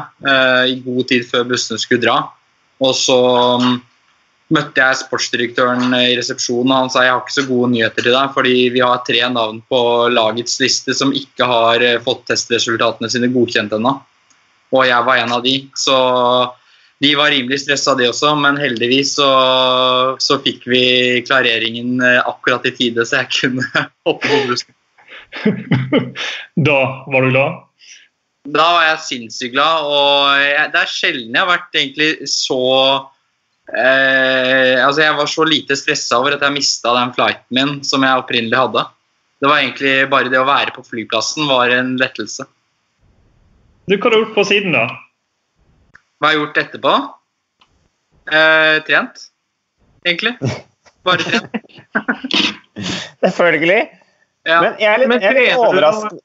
[0.70, 2.20] i god tid før bussene skulle dra.
[2.80, 3.18] Og så
[3.60, 3.80] um,
[4.56, 8.16] møtte jeg sportsdirektøren i resepsjonen, og han sa jeg har ikke så gode nyheter til
[8.16, 9.82] deg, fordi vi har tre navn på
[10.14, 13.94] lagets liste som ikke har eh, fått testresultatene sine godkjent ennå.
[14.74, 15.56] Og jeg var en av de.
[15.78, 15.98] Så
[17.00, 19.30] de var rimelig stressa, de også, men heldigvis så,
[20.20, 20.84] så, fikk vi
[21.28, 24.76] klareringen eh, akkurat i tide, så jeg kunne hoppe på bussen.
[26.70, 27.64] da var du glad?
[28.50, 32.60] Da var jeg sinnssykt glad, og jeg, det er sjelden jeg har vært egentlig så
[33.70, 38.06] Eh, altså jeg var så lite stressa over at jeg mista den flighten min som
[38.06, 38.86] jeg opprinnelig hadde.
[39.40, 42.48] Det var egentlig bare det å være på flyplassen var en lettelse.
[43.86, 44.88] Du, Hva har du gjort på siden, da?
[46.20, 46.96] Hva har jeg gjort etterpå?
[48.30, 49.22] Eh, trent,
[50.06, 50.36] egentlig.
[51.08, 51.54] Bare trent.
[53.24, 53.84] Selvfølgelig.
[54.48, 54.60] Ja.
[54.64, 56.20] Men jeg er litt, jeg er litt overrasket.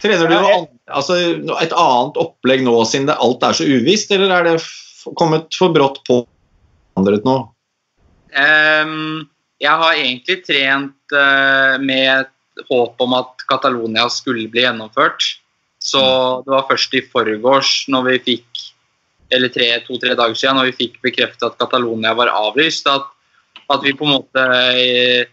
[0.00, 0.56] Trener du noe,
[0.92, 1.16] altså,
[1.60, 4.56] et annet opplegg nå siden det, alt er så uvisst, eller er det
[5.18, 6.22] kommet for brått på?
[6.94, 7.38] forandret nå?
[8.34, 9.26] Um,
[9.62, 15.26] jeg har egentlig trent uh, med et håp om at Catalonia skulle bli gjennomført.
[15.84, 16.00] Så
[16.46, 18.53] det var først i forgårs, når vi fikk
[19.32, 19.52] eller
[19.86, 23.06] to-tre dager siden, når vi fikk bekreftet at Catalonia var avlyst, at,
[23.68, 25.30] at, vi på en måte eh,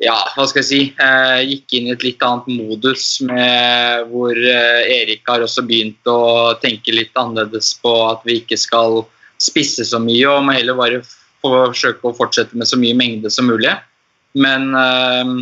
[0.00, 4.36] ja, hva skal jeg si, eh, gikk inn i et litt annet modus med hvor
[4.36, 9.02] Erik har også begynt å tenke litt annerledes på at vi ikke skal
[9.40, 11.02] spisse så mye og må heller bare
[11.40, 13.72] forsøke å fortsette med så mye mengde som mulig.
[14.36, 15.32] Men uh,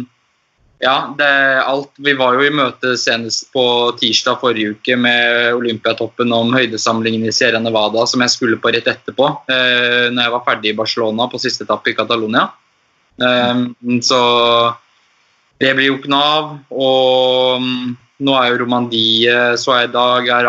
[0.79, 1.29] ja, det,
[1.67, 3.65] alt, vi var jo i møte senest på
[3.99, 8.87] tirsdag forrige uke med Olympiatoppen om høydesamlingen i Sierra Nevada, som jeg skulle på rett
[8.87, 12.47] etterpå, eh, når jeg var ferdig i Barcelona på siste etappe i Catalonia.
[13.19, 13.65] Eh,
[14.07, 14.21] så
[15.59, 16.53] det blir jo ikke noe av.
[16.71, 20.49] Og um, nå er jo Romandie så jeg i dag er,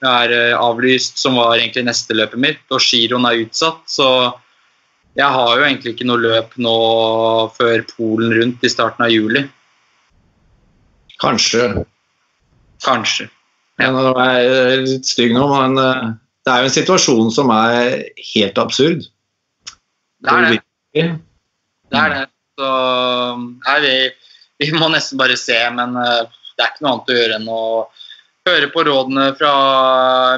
[0.00, 2.64] er, avlyst, som var egentlig neste løpet mitt.
[2.72, 3.84] Og giroen er utsatt.
[3.88, 4.08] Så
[5.18, 6.78] jeg har jo egentlig ikke noe løp nå
[7.56, 9.44] før Polen rundt i starten av juli.
[11.22, 11.84] Kanskje.
[12.84, 13.28] Kanskje.
[13.78, 13.90] Ja.
[13.94, 16.08] Nå er jeg litt stygg nå, men eh,
[16.46, 19.06] det er jo en situasjon som er helt absurd.
[20.24, 21.06] Det er det.
[21.92, 22.24] Det er det.
[22.58, 22.68] Så
[23.38, 23.94] nei, vi,
[24.64, 26.26] vi må nesten bare se, men uh,
[26.58, 27.62] det er ikke noe annet å gjøre enn å
[28.48, 29.52] høre på rådene fra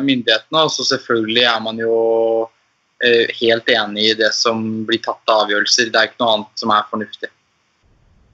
[0.05, 0.65] myndighetene.
[0.67, 1.95] Og så selvfølgelig er man jo
[3.05, 5.89] eh, helt enig i det som blir tatt av avgjørelser.
[5.89, 7.31] Det er ikke noe annet som er fornuftig.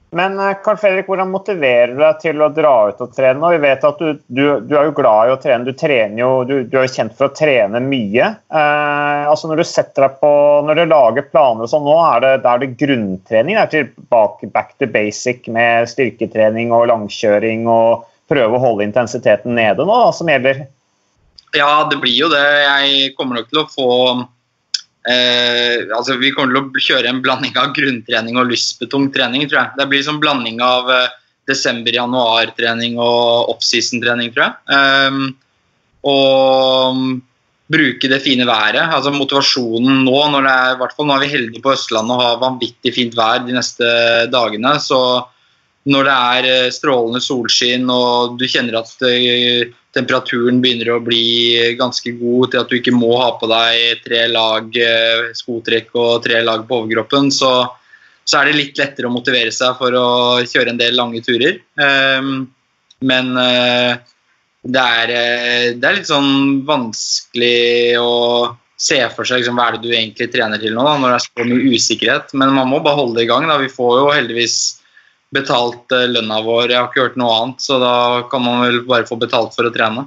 [0.09, 3.43] Men Carl eh, Fredrik, hvordan motiverer du deg til å dra ut og trene?
[3.43, 5.67] Og vi vet at du, du, du er jo glad i å trene.
[5.67, 8.29] Du, trener jo, du, du er jo kjent for å trene mye.
[8.47, 10.31] Eh, altså Når du setter deg på,
[10.67, 13.59] når du lager planer og sånn, nå er det, er det grunntrening?
[13.59, 19.55] Det er tilbake back to basic med styrketrening og langkjøring og prøve å holde intensiteten
[19.59, 20.65] nede nå, da, som gjelder?
[21.55, 22.43] Ja, det blir jo det.
[22.63, 23.91] Jeg kommer nok til å få
[25.07, 29.47] Eh, altså Vi kommer til å kjøre en blanding av grunntrening og lystbetung trening.
[29.47, 29.73] tror jeg.
[29.79, 31.07] Det blir sånn blanding av eh,
[31.47, 34.55] desember-januar-trening og offseason-trening, tror jeg.
[34.75, 35.21] Eh,
[36.07, 37.15] og um,
[37.71, 38.83] bruke det fine været.
[38.83, 42.23] altså Motivasjonen nå, når det er, hvert fall nå er vi heldige på Østlandet og
[42.23, 43.89] har vanvittig fint vær de neste
[44.31, 44.77] dagene.
[44.79, 45.01] så
[45.87, 51.75] når det er eh, strålende solskinn og du kjenner at eh, temperaturen begynner å bli
[51.79, 56.21] ganske god til at du ikke må ha på deg tre lag eh, skotrekk og
[56.27, 57.53] tre lag på overkroppen, så,
[58.23, 60.07] så er det litt lettere å motivere seg for å
[60.45, 61.59] kjøre en del lange turer.
[61.79, 62.47] Um,
[63.07, 63.97] men uh,
[64.65, 68.15] det, er, uh, det er litt sånn vanskelig å
[68.77, 71.17] se for seg liksom, hva er det du egentlig trener til nå, da, når det
[71.17, 72.33] er så mye usikkerhet.
[72.37, 73.47] Men man må bare holde det i gang.
[73.49, 73.57] Da.
[73.61, 74.57] Vi får jo heldigvis
[75.35, 76.71] betalt uh, lønna vår.
[76.71, 77.95] Jeg har ikke hørt noe annet, så da
[78.31, 80.05] kan man vel bare få betalt for å trene.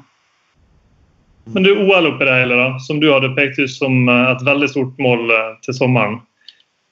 [1.50, 4.68] Men du, OL oppi det hele, da, som du hadde pekt ut som et veldig
[4.70, 5.32] stort mål
[5.64, 6.20] til sommeren.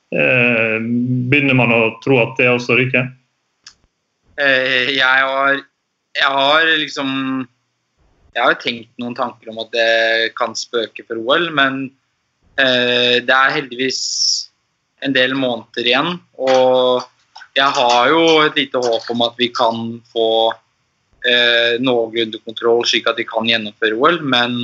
[0.09, 0.79] Eh,
[1.29, 3.11] begynner man å tro at det også ryker?
[4.41, 5.61] Eh, jeg har,
[6.17, 7.11] jeg har liksom
[8.33, 11.89] Jeg har tenkt noen tanker om at det kan spøke for OL, men
[12.61, 14.01] eh, det er heldigvis
[15.03, 16.13] en del måneder igjen.
[16.39, 17.03] Og
[17.57, 20.29] jeg har jo et lite håp om at vi kan få
[21.27, 24.21] eh, noenlunde kontroll, slik at vi kan gjennomføre OL.
[24.23, 24.59] Men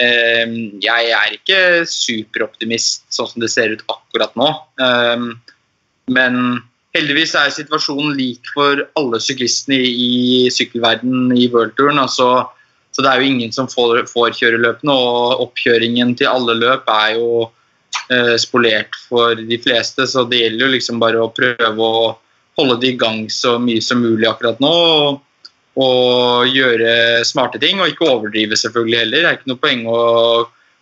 [0.00, 0.46] eh,
[0.82, 4.50] jeg er ikke superoptimist sånn som det ser ut akkurat nå.
[4.82, 5.28] Eh,
[6.12, 6.42] men
[6.96, 12.00] heldigvis er situasjonen lik for alle syklistene i sykkelverdenen i worldtouren.
[12.00, 12.48] Altså,
[12.92, 16.88] så det er jo ingen som får, får kjøre løpene, og oppkjøringen til alle løp
[16.92, 17.48] er jo
[18.40, 20.06] spolert for de fleste.
[20.08, 22.12] Så det gjelder jo liksom bare å prøve å
[22.58, 24.72] holde det i gang så mye som mulig akkurat nå.
[24.72, 25.18] Og
[25.78, 29.20] og gjøre smarte ting, og ikke overdrive selvfølgelig heller.
[29.20, 30.00] Det er ikke noe poeng å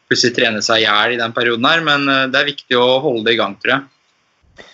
[0.06, 2.88] plutselig trene seg i hjel i den perioden her, men eh, det er viktig å
[3.04, 3.86] holde det i gang, tror jeg.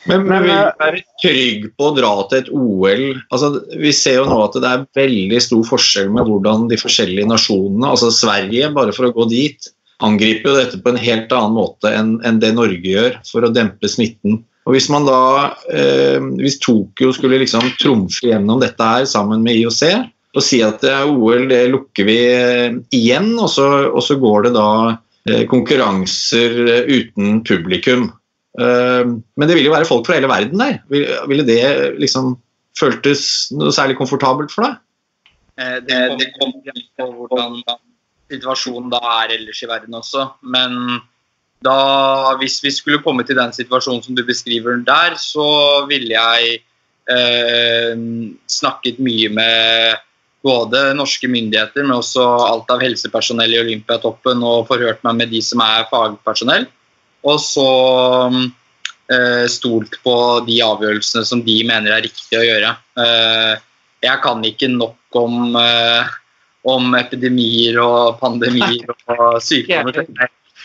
[0.06, 3.04] Men, men vil du være trygg på å dra til et OL?
[3.34, 3.48] Altså,
[3.80, 7.88] vi ser jo nå at det er veldig stor forskjell med hvordan de forskjellige nasjonene,
[7.90, 9.72] altså Sverige, bare for å gå dit,
[10.06, 13.90] angriper jo dette på en helt annen måte enn, det Norge gjør for å dempe
[13.90, 14.40] smitten.
[14.66, 19.58] Og Hvis man da, eh, hvis Tokyo skulle liksom trumfe gjennom dette her sammen med
[19.58, 19.82] IOC
[20.32, 24.46] og si at eh, OL det lukker vi eh, igjen, og så, og så går
[24.46, 24.68] det da
[25.28, 28.06] eh, konkurranser eh, uten publikum.
[28.58, 30.78] Eh, men det vil jo være folk fra hele verden der.
[30.92, 31.62] Vil, ville det
[32.00, 32.36] liksom
[32.78, 34.78] føltes noe særlig komfortabelt for deg?
[35.84, 37.58] Det, det kommer an på hvordan
[38.32, 40.26] situasjonen da er ellers i verden også.
[40.42, 41.00] Men
[41.62, 45.46] da, hvis vi skulle komme til den situasjonen som du beskriver der, så
[45.90, 46.62] ville jeg
[47.12, 47.92] eh,
[48.50, 50.00] snakket mye med
[50.42, 55.42] både norske myndigheter, men også alt av helsepersonell i Olympiatoppen og forhørt meg med de
[55.44, 56.66] som er fagpersonell.
[57.22, 57.68] Og så
[58.34, 60.16] eh, stolt på
[60.48, 62.72] de avgjørelsene som de mener er riktig å gjøre.
[62.98, 63.54] Eh,
[64.02, 66.10] jeg kan ikke nok om, eh,
[66.68, 70.04] om epidemier og pandemier og sykdommer.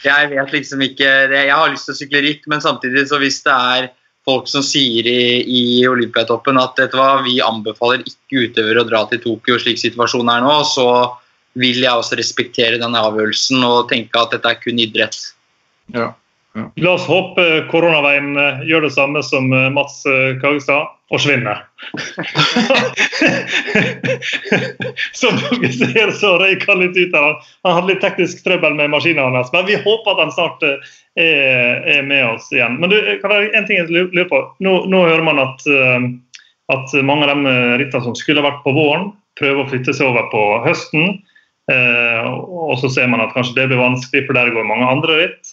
[0.05, 3.41] Jeg vet liksom ikke Jeg har lyst til å sykle ritt, men samtidig så hvis
[3.45, 3.87] det er
[4.27, 8.89] folk som sier i, i Olympiatoppen at vet du hva, vi anbefaler ikke utøvere å
[8.89, 10.87] dra til Tokyo slik situasjonen er nå, så
[11.57, 15.17] vil jeg også respektere denne avgjørelsen og tenke at dette er kun idrett.
[15.95, 16.11] Ja.
[16.81, 21.61] La oss håpe koronaveien eh, gjør det samme som eh, Mats eh, Kagestad og svinner.
[25.15, 27.37] som dere ser, så røyk han litt ut der.
[27.67, 30.77] Han hadde litt teknisk trøbbel med maskinen hans, men vi håper at han snart er,
[31.15, 32.75] er med oss igjen.
[32.81, 34.37] Men du, en ting jeg lurer på?
[34.63, 35.59] Nå, nå hører man at,
[36.75, 40.27] at, mange av de rittene som skulle vært på våren, prøver å flytte seg over
[40.33, 41.03] på høsten.
[41.69, 45.45] og så ser man at kanskje det blir vanskelig, for der går mange andre ritt.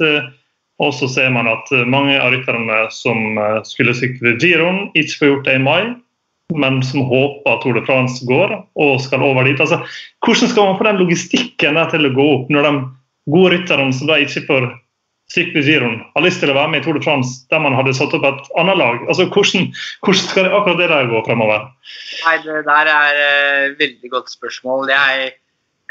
[0.83, 5.19] Og så ser man at eh, mange av rytterne som eh, skulle sikre giroen, ikke
[5.21, 5.83] får gjort det i mai,
[6.55, 9.61] men som håper Tour de France går og skal over dit.
[9.61, 9.81] Altså,
[10.27, 12.73] hvordan skal man få den logistikken til å gå opp når de
[13.33, 14.73] gode rytterne som da ikke får
[15.33, 17.95] sykle giroen, har lyst til å være med i Tour de France der man hadde
[17.97, 19.01] satt opp et annet lag?
[19.09, 19.71] Altså, hvordan,
[20.05, 21.71] hvordan skal det, akkurat det der gå fremover?
[22.27, 24.91] Nei, Det der er et uh, veldig godt spørsmål.
[24.93, 25.33] Jeg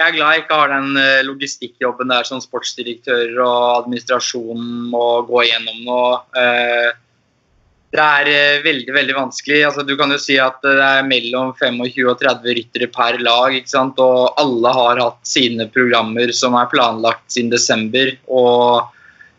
[0.04, 5.06] jeg er glad jeg ikke har den eh, logistikkjobben der som sportsdirektør og administrasjon må
[5.30, 6.02] gå igjennom nå.
[6.40, 6.90] Eh,
[7.94, 9.62] det er eh, veldig veldig vanskelig.
[9.70, 13.56] Altså, du kan jo si at det er mellom 25 og 30 ryttere per lag.
[13.56, 14.02] ikke sant?
[14.04, 18.18] Og alle har hatt sine programmer som er planlagt siden desember.
[18.28, 18.90] og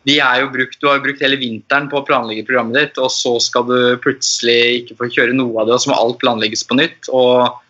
[0.04, 3.08] de er jo brukt, Du har brukt hele vinteren på å planlegge programmet ditt, og
[3.08, 6.64] så skal du plutselig ikke få kjøre noe av det, og så må alt planlegges
[6.68, 7.08] på nytt.
[7.08, 7.60] og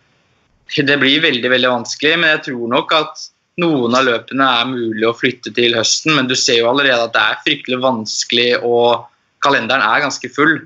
[0.65, 3.25] det blir veldig veldig vanskelig, men jeg tror nok at
[3.61, 6.15] noen av løpene er mulig å flytte til høsten.
[6.17, 9.05] Men du ser jo allerede at det er fryktelig vanskelig, og
[9.45, 10.57] kalenderen er ganske full.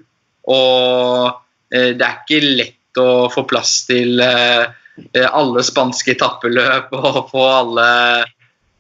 [0.50, 1.30] Og
[1.74, 4.66] eh, det er ikke lett å få plass til eh,
[5.30, 7.90] alle spanske etappeløp og få alle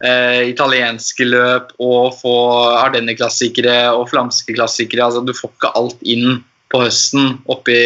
[0.03, 2.35] eh, italienske løp og få
[2.79, 5.05] Ardenne-klassikere og flamske klassikere.
[5.05, 7.79] Altså, du får ikke alt inn på høsten oppi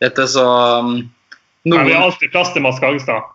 [0.00, 0.44] dette, så
[1.66, 1.82] noen...
[1.82, 3.32] Men vi har alltid plass til Mads Kagestad.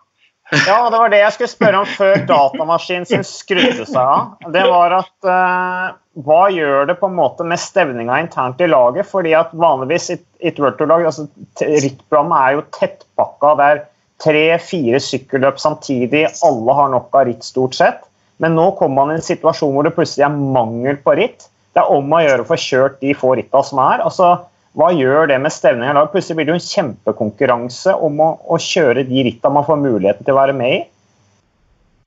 [0.66, 4.34] Ja, det var det jeg skulle spørre om før datamaskinen sin skrudde seg av.
[4.52, 5.94] Det var at uh,
[6.26, 9.08] Hva gjør det på en måte med stevninga internt i laget?
[9.08, 11.24] Fordi at vanligvis i et World altså,
[11.62, 13.54] Rittprogrammet er jo tettpakka.
[13.56, 13.82] Det er
[14.22, 16.26] tre-fire sykkelløp samtidig.
[16.44, 18.04] Alle har nok av ritt, stort sett.
[18.42, 21.48] Men nå kommer man i en situasjon hvor det plutselig er mangel på ritt.
[21.72, 24.04] Det er om å gjøre å få kjørt de få ritta som er.
[24.04, 24.34] altså
[24.78, 26.08] hva gjør det med stevninga i lag?
[26.12, 30.24] Plutselig blir det jo en kjempekonkurranse om å, å kjøre de ritta man får muligheten
[30.24, 30.80] til å være med i.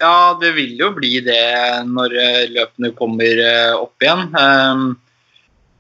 [0.01, 4.25] Ja, det vil jo bli det når eh, løpene kommer eh, opp igjen.
[4.35, 4.87] Ehm,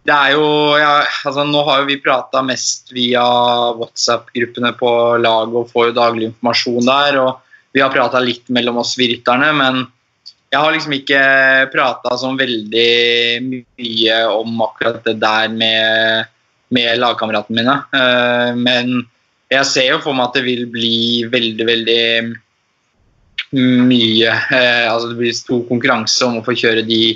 [0.05, 0.45] det er jo
[0.77, 0.91] ja,
[1.25, 3.25] altså Nå har jo vi prata mest via
[3.75, 7.19] WhatsApp-gruppene på laget og får jo daglig informasjon der.
[7.23, 9.81] og Vi har prata litt mellom oss rytterne, men
[10.53, 11.23] jeg har liksom ikke
[11.73, 12.93] prata sånn veldig
[13.49, 16.29] mye om akkurat det der med
[16.73, 17.75] med lagkameratene mine.
[17.93, 19.05] Eh, men
[19.51, 20.97] jeg ser jo for meg at det vil bli
[21.29, 22.05] veldig, veldig
[23.55, 27.15] mye eh, Altså det blir stor konkurranse om å få kjøre de,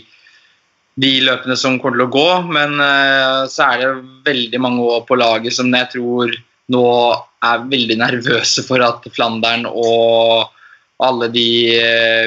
[1.02, 2.30] de løpene som kommer til å gå.
[2.54, 3.90] Men eh, så er det
[4.30, 6.38] veldig mange år på laget som jeg tror
[6.70, 6.86] nå
[7.50, 10.52] er veldig nervøse for at Flandern og
[11.00, 11.80] alle de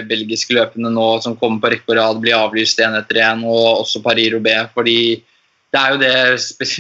[0.08, 3.82] belgiske løpene nå som kommer på rekke og rad, blir avlyst én etter én, og
[3.84, 4.72] også Paris-Roubais.
[4.72, 5.20] fordi
[5.72, 6.12] det er jo det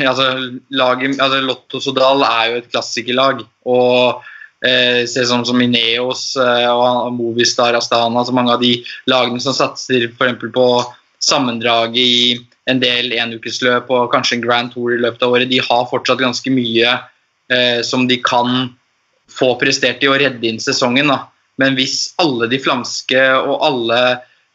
[0.04, 0.26] altså,
[0.68, 3.40] laget, altså Lotto Sodal er jo et klassikerlag.
[3.64, 4.20] Og
[4.66, 8.74] eh, se sånn som Ineos eh, og Movistar Astana, altså mange av de
[9.08, 10.44] lagene som satser f.eks.
[10.52, 10.66] på
[11.22, 12.36] sammendraget i
[12.70, 16.20] en del enukesløp og kanskje en Grand Tour i løpet av året, de har fortsatt
[16.20, 18.68] ganske mye eh, som de kan
[19.32, 21.08] få prestert i å redde inn sesongen.
[21.08, 21.32] Da.
[21.62, 24.02] Men hvis alle de flamske og alle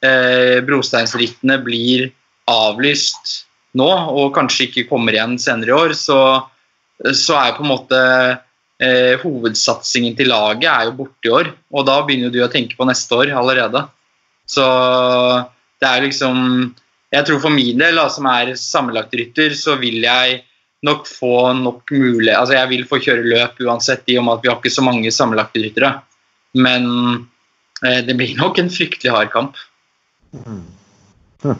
[0.05, 2.11] eh, brosteinsrittene blir
[2.47, 3.46] avlyst
[3.77, 6.19] nå, og kanskje ikke kommer igjen senere i år, så,
[7.13, 8.01] så er på en måte
[8.81, 11.51] eh, hovedsatsingen til laget er jo borte i år.
[11.73, 13.85] Og da begynner du å tenke på neste år allerede.
[14.47, 14.65] Så
[15.81, 16.37] det er liksom
[17.11, 20.41] Jeg tror for min del, da, som er sammenlagtrytter, så vil jeg
[20.85, 24.43] nok få nok mulig Altså jeg vil få kjøre løp uansett, i og med at
[24.43, 25.93] vi har ikke så mange sammenlagtryttere.
[26.59, 26.89] Men
[27.85, 29.59] eh, det blir nok en fryktelig hard kamp.
[30.35, 30.61] Mm.
[31.45, 31.59] Hm.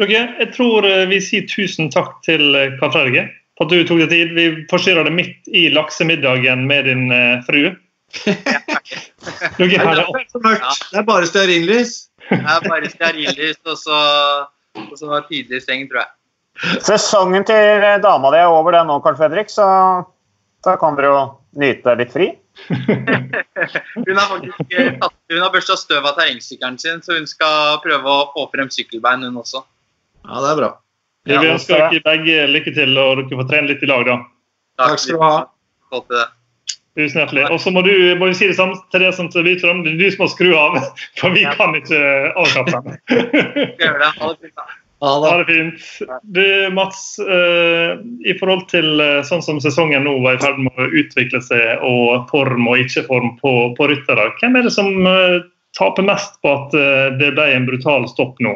[0.00, 3.84] Dere, jeg tror eh, vi sier tusen takk til eh, Karl Fredrik for at du
[3.86, 4.32] tok deg tid.
[4.34, 7.70] Vi forstyrra det midt i laksemiddagen med din uh, frue.
[9.60, 11.92] Dere, her er det er bare stearinlys.
[12.26, 13.98] Det er bare stearinlys og så,
[14.82, 16.10] og så tidlig seng, tror jeg.
[16.82, 19.66] Sesongen til dama di er over det nå, Carl Fredrik, så
[20.66, 21.22] da kan dere jo
[21.62, 22.32] nyte litt fri.
[22.70, 28.26] hun har faktisk hun har børsta støv av terrengsykkelen sin, så hun skal prøve å
[28.34, 29.62] få frem sykkelbein, hun også.
[30.24, 30.70] Ja, det er bra.
[31.24, 34.16] Vi ønsker ønske dere begge lykke til, og dere får trene litt i lag, da.
[34.80, 35.34] Takk skal du ha.
[36.94, 37.48] Tusen hjertelig.
[37.50, 39.82] Og så må du må si det samme til det som til Vitrom.
[39.82, 40.78] Det er du som må skru av,
[41.20, 42.00] for vi kan ikke
[42.38, 44.52] avkappe den.
[45.04, 45.88] Ha det fint.
[46.32, 50.78] Du, Mats, uh, i forhold til uh, sånn som sesongen nå var i ferd med
[50.80, 55.42] å utvikle seg, og form og ikke-form på, på ryttere, hvem er det som uh,
[55.76, 56.76] taper mest på at
[57.18, 58.54] det ble en brutal stopp nå?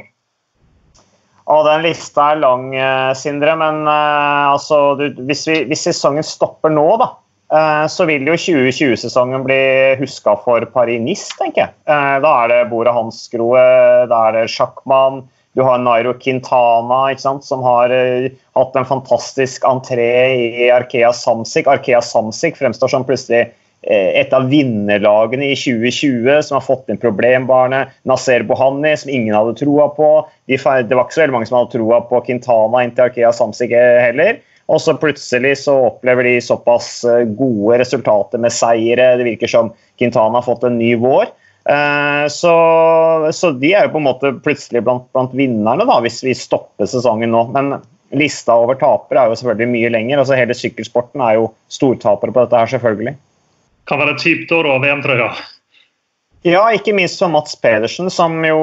[1.48, 6.26] Og den lista er lang, eh, Sindre, men uh, altså, du, hvis, vi, hvis, sesongen
[6.26, 7.08] stopper nå, da,
[7.54, 9.62] uh, så vil jo 2020-sesongen bli
[10.02, 11.74] huska for Paris-Nice, tenker jeg.
[11.88, 13.64] Uh, da er det Bora Hansgrohe,
[14.12, 15.22] da er det sjakkmann.
[15.56, 21.66] Du har Nairo Quintana, som har hatt en fantastisk entré i Arkea Samsic.
[21.66, 23.48] Arkea Samsic fremstår som plutselig
[23.82, 27.94] et av vinnerlagene i 2020 som har fått inn problembarnet.
[28.08, 30.10] Naser Bohani, som ingen hadde troa på.
[30.50, 34.40] det var ikke så veldig mange som hadde troa på Quintana inntil Arkea Samsic heller.
[34.68, 39.14] Og så plutselig så opplever de såpass eh, gode resultater med seire.
[39.16, 41.30] Det virker som Quintana har fått en ny vår.
[41.72, 42.56] Eh, så,
[43.32, 46.90] så de er jo på en måte plutselig blant, blant vinnerne, da, hvis vi stopper
[46.90, 47.46] sesongen nå.
[47.54, 47.78] Men
[48.18, 50.20] lista over tapere er jo selvfølgelig mye lenger.
[50.20, 53.16] altså Hele sykkelsporten er jo stortapere på dette her, selvfølgelig
[53.88, 55.30] kan være et kjipt år å VM-trøya.
[56.46, 58.58] Ja, ikke minst for Mats Pedersen, som jo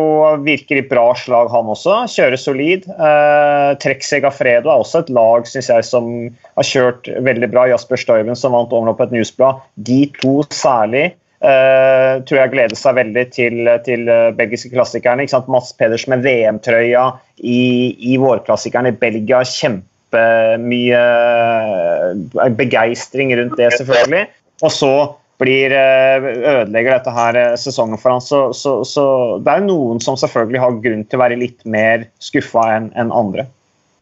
[0.45, 2.05] virker i bra slag, han også.
[2.13, 2.85] Kjører solid.
[2.87, 6.07] Eh, Trek Fredo er også et lag synes jeg, som
[6.55, 7.67] har kjørt veldig bra.
[7.67, 9.59] Jasper Stuyven, som vant på et newsblad.
[9.75, 11.03] De to særlig
[11.43, 15.25] eh, tror jeg gleder seg veldig til, til uh, belgiske klassikerne.
[15.25, 15.51] Ikke sant?
[15.51, 17.09] Mats Pedersen med VM-trøya
[17.43, 19.43] i, i vårklassikeren i Belgia.
[19.43, 24.29] Kjempemye uh, begeistring rundt det, selvfølgelig
[24.63, 24.95] og så
[25.41, 29.05] blir eh, ødelegger dette her eh, sesongen for han, så, så, så,
[29.43, 33.11] det er noen som selvfølgelig har grunn til å være litt mer skuffa enn en
[33.15, 33.47] andre.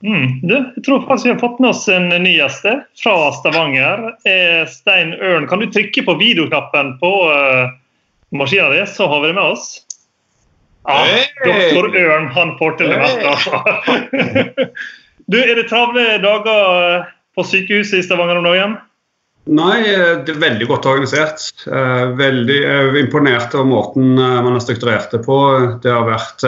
[0.04, 2.68] Mm, du, jeg tror faktisk vi har fått med oss en ny gjest
[3.00, 4.10] fra Stavanger.
[4.68, 7.12] Stein Ørn, kan du trykke på videoknappen på,
[8.36, 9.78] maskina di, så har vi det med oss.
[10.84, 11.24] Ah, Hey!
[11.46, 13.64] Doktor Ørn, han får til det meste, altså.
[15.32, 18.74] Du, er det travle dager på sykehuset i Stavanger om dagen?
[19.44, 21.50] Nei, eh, det er veldig godt organisert.
[21.68, 25.40] Eh, Veldig eh, imponert over måten man har strukturert det på.
[25.84, 26.48] Det har vært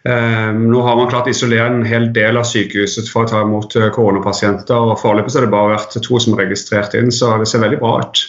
[0.00, 3.74] Nå har man klart å isolere en hel del av sykehuset for å ta imot
[3.92, 4.72] koronapasienter.
[4.72, 7.82] og Foreløpig har det bare vært to som er registrert inn, så det ser veldig
[7.82, 8.22] bra ut.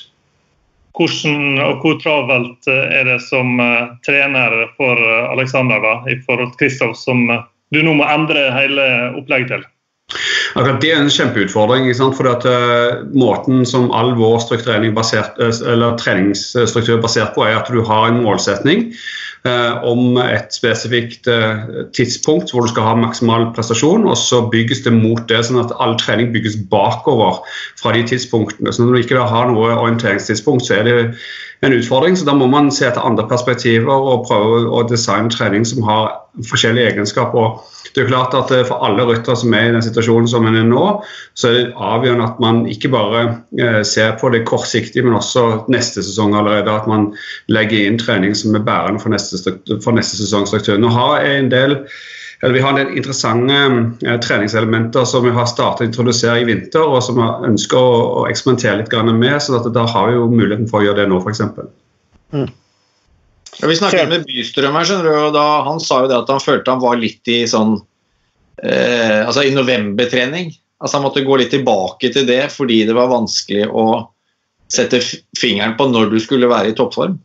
[1.00, 3.56] Hvordan og hvor travelt er det som
[4.04, 5.00] trener for
[5.32, 7.24] Aleksander i forhold til Kristoff, som
[7.72, 8.90] du nå må endre hele
[9.22, 9.64] opplegget til?
[10.56, 11.88] Akkurat Det er en kjempeutfordring.
[11.88, 12.18] ikke sant?
[12.18, 14.42] Fordi at eh, Måten som all vår
[14.96, 18.92] basert, eh, eller treningsstruktur er basert på, er at du har en målsetning
[19.46, 21.28] eh, om et spesifikt
[21.94, 25.74] tidspunkt hvor du skal ha maksimal prestasjon, og så bygges det mot det, sånn at
[25.80, 27.40] all trening bygges bakover
[27.80, 28.74] fra de tidspunktene.
[28.74, 30.98] Så Når du ikke har noe orienteringstidspunkt, så er det
[31.62, 32.18] en utfordring.
[32.18, 36.12] så Da må man se etter andre perspektiver og prøve å designe trening som har
[36.50, 37.62] forskjellige egenskaper.
[37.92, 40.48] Det er jo klart at eh, For alle ryttere som er i den situasjonen som
[40.48, 40.86] en er nå,
[41.36, 43.26] så er det avgjørende at man ikke bare
[43.60, 46.72] eh, ser på det kortsiktig, men også neste sesong allerede.
[46.72, 47.12] At man
[47.52, 50.80] legger inn trening som er bærende for neste, for neste sesongstruktur.
[50.80, 51.80] Nå har jeg en del
[52.42, 53.58] eller Vi har en del interessante
[54.02, 58.00] eh, treningselementer som vi har startet å introdusere i vinter, og som vi ønsker å,
[58.24, 59.38] å eksperimentere litt med.
[59.44, 61.44] så Da har vi jo muligheten for å gjøre det nå, f.eks.
[63.62, 66.30] Ja, vi snakket med Bystrøm her, skjønner du, og da, han sa jo det at
[66.34, 67.76] han følte han var litt i sånn
[68.64, 70.50] eh, Altså i novembertrening.
[70.82, 73.86] Altså Han måtte gå litt tilbake til det fordi det var vanskelig å
[74.72, 75.02] sette
[75.38, 77.20] fingeren på når du skulle være i toppform.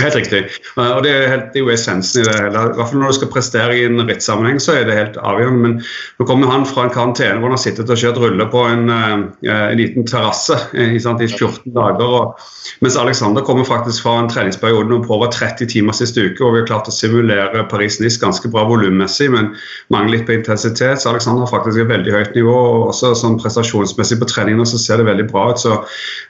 [0.00, 0.38] Helt riktig.
[0.78, 2.48] Eh, og Det er, helt, det er jo essensen i det hele.
[2.48, 5.60] I hvert fall Når du skal prestere i en rittsammenheng, så er det helt avgjørende.
[5.60, 5.74] Men
[6.18, 8.88] nå kommer han fra en karantene hvor han har sittet og kjørt rulle på en,
[8.88, 12.00] eh, en liten terrasse eh, i 14 dager.
[12.08, 12.40] Og,
[12.80, 16.62] mens Alexander kommer faktisk fra en treningsperiode på over 30 timer siste uke, og vi
[16.62, 19.52] har klart å simulere Paris-Nice ganske bra volummessig, men
[19.92, 21.02] mangler litt på intensitet.
[21.02, 24.80] Så Alexander har faktisk et veldig høyt nivå, og også sånn prestasjonsmessig på treningene så
[24.80, 25.60] ser det veldig bra ut.
[25.60, 25.76] Så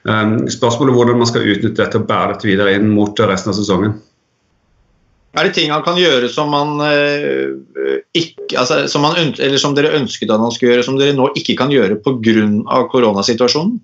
[0.09, 3.29] um, spørsmålet er hvordan man skal utnytte dette og bære dette videre inn mot eh,
[3.29, 3.95] resten av sesongen.
[5.33, 9.77] Er det ting han kan gjøre som, han, eh, ikke, altså, som, han, eller som
[9.77, 12.83] dere ønsket han skulle gjøre, som dere nå ikke kan gjøre pga.
[12.93, 13.79] koronasituasjonen?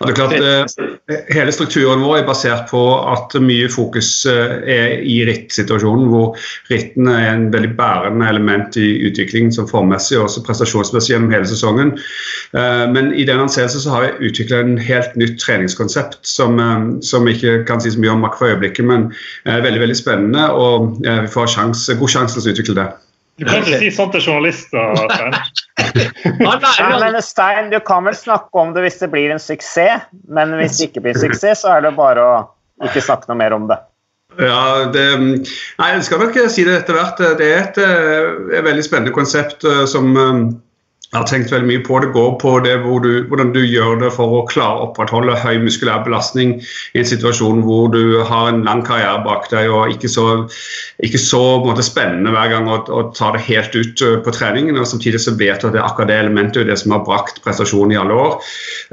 [0.00, 2.80] Ja, det er klart, eh, hele strukturen vår er basert på
[3.12, 6.38] at mye fokus eh, er i rittsituasjonen, hvor
[6.70, 11.48] ritten er en veldig bærende element i utviklingen som formmessig og også prestasjonsmessig gjennom hele
[11.48, 11.94] sesongen.
[12.56, 16.58] Eh, Men i den anseelse så har vi utvikla en helt nytt treningskonsept som,
[17.02, 19.10] som ikke kan si så mye om akkurat for øyeblikket, men
[19.44, 22.86] er veldig veldig spennende, og vi får sjans, god sjanse til å utvikle det.
[23.38, 24.96] Du kan ikke si sånn til journalister.
[25.14, 25.36] Stein.
[26.44, 26.56] Nei,
[27.00, 30.78] men Stein, du kan vel snakke om det hvis det blir en suksess, men hvis
[30.78, 32.34] det ikke blir en suksess, så er det bare å
[32.84, 33.78] ikke snakke noe mer om det.
[34.38, 37.20] Ja, det, nei, jeg skal nok si det etter hvert.
[37.40, 40.44] Det er et, eh, et veldig spennende konsept eh, som eh,
[41.10, 41.96] jeg har tenkt veldig mye på.
[42.04, 45.34] Det går på det hvor du, hvordan du gjør det for å klare å opprettholde
[45.42, 46.52] høy muskulær belastning
[46.94, 50.26] i en situasjon hvor du har en lang karriere bak deg og ikke så,
[51.02, 54.78] ikke så måte, spennende hver gang å, å ta det helt ut eh, på treningen.
[54.78, 57.42] og Samtidig så vet du at det er akkurat det elementet det som har brakt
[57.42, 58.38] prestasjon i alle år.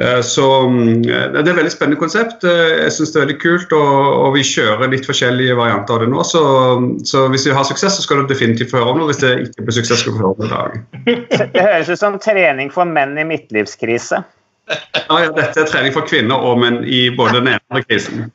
[0.02, 2.42] Eh, Så mm, Det er et veldig spennende konsept.
[2.50, 3.94] Eh, Jeg syns det er veldig kult, og,
[4.26, 6.26] og vi kjører litt forskjellige varianter av det nå.
[6.26, 6.44] Så,
[7.06, 9.12] så hvis vi har suksess, så skal du definitivt få høre om det.
[9.14, 10.82] Hvis det ikke blir suksess, skal du få høre om det i dag.
[12.08, 14.24] Det som trening for menn i midtlivskrise.
[15.08, 17.84] Ja, ja, dette er trening for kvinner og menn i både den ene og andre
[17.88, 18.26] krisen.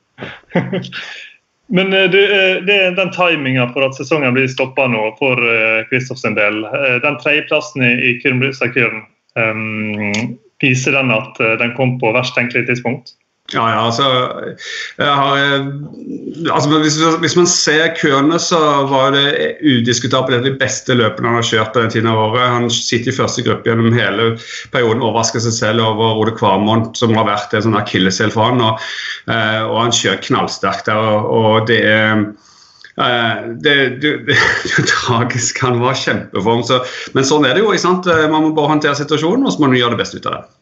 [1.76, 5.82] Men det, eh, det er den timinga for at sesongen blir stoppa nå for eh,
[5.90, 6.62] Kristoff sin del.
[6.64, 9.04] Eh, Den tredjeplassen i i Kyrmbrysakøren,
[9.36, 13.12] um, viser den at eh, den kom på verst tenkelig tidspunkt?
[13.52, 14.04] Ja, ja, altså,
[14.96, 15.40] har,
[16.54, 21.48] altså hvis, hvis man ser køene, så var det udiskutabelt de beste løpene han har
[21.50, 22.46] kjørt den tiden av året.
[22.54, 24.30] Han sitter i første gruppe gjennom hele
[24.72, 28.64] perioden, overrasker seg selv over Rode Kvarmont, som har vært en sånn akilleshæl for han,
[28.64, 28.88] og,
[29.28, 31.12] eh, og han kjører knallsterkt der.
[31.12, 32.24] og, og det er
[32.92, 34.34] Uh, det, det, det,
[34.76, 35.62] det tragisk.
[35.64, 36.60] Han var kjempeform.
[36.68, 36.82] Så,
[37.16, 37.70] men sånn er det jo.
[37.72, 38.08] ikke sant?
[38.28, 40.61] Man må bare håndtere situasjonen, og så må man gjøre det beste ut av det.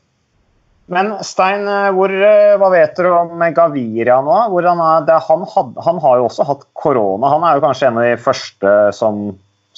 [0.90, 4.32] Men Stein, eh, hvor, eh, hva vet du om Gaviria nå?
[4.66, 7.30] Han, er, han, had, han har jo også hatt korona.
[7.30, 9.20] Han er jo kanskje en av de første som,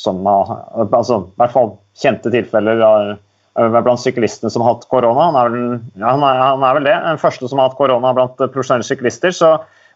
[0.01, 3.13] som har altså, I hvert fall kjente tilfeller av-
[3.53, 5.29] blant syklistene som har hatt korona.
[5.29, 6.97] Han er, vel, ja, han, han er vel det.
[7.05, 9.37] Den første som har hatt korona blant eh, profesjonelle syklister.
[9.37, 9.51] Så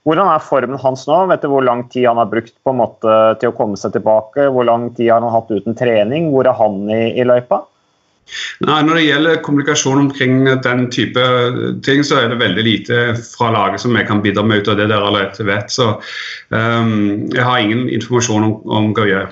[0.04, 1.22] hvordan er formen hans nå?
[1.32, 3.96] Vet du hvor lang tid han har brukt på en måte til å komme seg
[3.96, 4.50] tilbake?
[4.52, 6.28] Hvor lang tid har han hatt uten trening?
[6.34, 7.64] Hvor er han i, i løypa?
[8.66, 11.26] Nei, Når det gjelder kommunikasjon omkring den type
[11.86, 14.80] ting, så er det veldig lite fra laget som jeg kan bidra med ut av
[14.80, 15.70] det dere allerede vet.
[15.72, 15.92] Så
[16.50, 19.26] um, jeg har ingen informasjon om, om Gøye.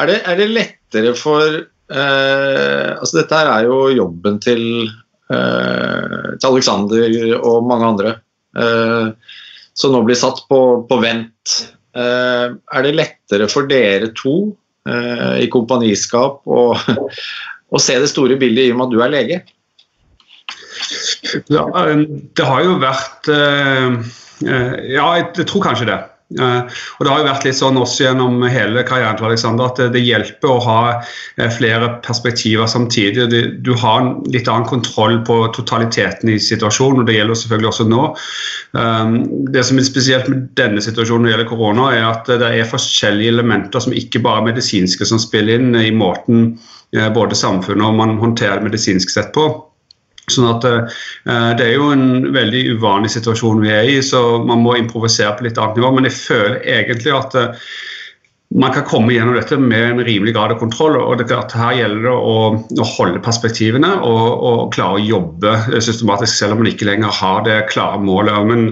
[0.00, 1.44] Er er det lettere for
[1.92, 4.64] eh, altså Dette her er jo jobben til,
[5.28, 8.14] eh, til Alexander og mange andre,
[8.56, 9.12] eh,
[9.76, 11.58] som nå blir satt på, på vent.
[11.92, 16.78] Eh, er det lettere for dere to i kompaniskap og,
[17.70, 19.42] og, se det store bildet i og med at du er lege?
[21.52, 21.66] Ja,
[22.36, 23.94] det har jo vært eh,
[24.42, 26.00] Ja, jeg tror kanskje det.
[26.40, 26.68] Uh,
[26.98, 30.02] og Det har jo vært litt sånn også gjennom hele karrieren til Alexander at det,
[30.02, 33.26] hjelper å ha uh, flere perspektiver samtidig.
[33.66, 38.04] Du har litt annen kontroll på totaliteten i situasjonen, og det gjelder selvfølgelig også nå.
[38.78, 39.18] Um,
[39.52, 42.70] det som er spesielt med denne situasjonen når det gjelder korona, er at det er
[42.70, 46.54] forskjellige elementer som ikke bare er medisinske, som spiller inn i måten
[46.96, 49.50] uh, både samfunnet og man håndterer det medisinsk sett på.
[50.30, 51.00] Sånn at uh,
[51.58, 55.48] Det er jo en veldig uvanlig situasjon vi er i, så man må improvisere på
[55.48, 55.94] litt annet nivå.
[55.96, 57.72] Men jeg føler egentlig at uh,
[58.54, 60.96] man kan komme gjennom dette med en rimelig grad av kontroll.
[61.00, 62.36] og det, er klart Her gjelder det å,
[62.84, 67.46] å holde perspektivene og, og, klare å jobbe systematisk, selv om man ikke lenger har
[67.48, 68.36] det klare målet.
[68.48, 68.66] Men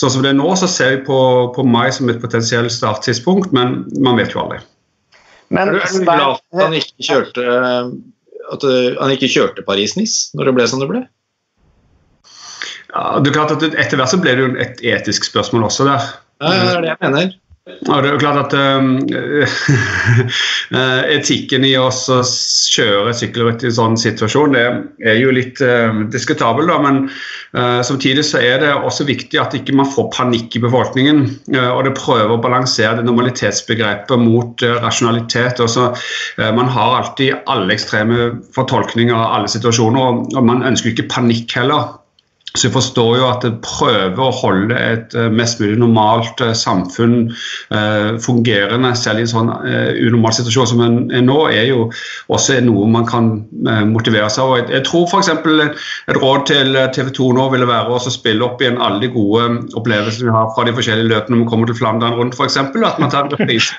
[0.00, 1.20] sånn som det er nå, så ser vi på,
[1.54, 4.62] på mai som et potensielt starttidspunkt, men man vet jo aldri.
[5.50, 7.46] Men, er du glad for at han ikke kjørte
[8.54, 11.04] at eh, han ikke kjørte Paris-Nice når det ble som det ble?
[12.90, 15.86] Ja, det er klart at Etter hvert så ble det jo et etisk spørsmål også
[15.86, 16.10] der.
[16.42, 17.34] Ja, det er det jeg mener.
[17.90, 18.84] Og det er jo klart at uh,
[21.16, 24.64] Etikken i å kjøre sykkelritt i en sånn situasjon det
[25.10, 26.68] er jo litt uh, diskutabel.
[26.70, 27.02] Da, men
[27.56, 31.22] uh, samtidig så er det også viktig at ikke man får panikk i befolkningen.
[31.60, 35.62] Og det prøver å balansere det normalitetsbegrepet mot rasjonalitet.
[35.64, 35.90] Også,
[36.56, 41.56] Man har alltid alle ekstreme fortolkninger av alle situasjoner, og, og man ønsker ikke panikk
[41.58, 41.99] heller.
[42.58, 46.50] Så jeg forstår jo at det prøver å holde et eh, mest mulig normalt eh,
[46.58, 51.68] samfunn eh, fungerende, selv i en sånn eh, unormal situasjon som en er nå, er
[51.68, 51.84] jo
[52.34, 53.28] også noe man kan
[53.70, 54.54] eh, motivere seg av.
[54.58, 55.30] Jeg, jeg tror f.eks.
[55.30, 59.46] et råd til TV 2 nå ville være å spille opp igjen alle de gode
[59.78, 62.58] opplevelsene vi har fra de forskjellige løpene når vi kommer til Flandern rundt, f.eks.
[62.58, 63.78] At man tar en reprise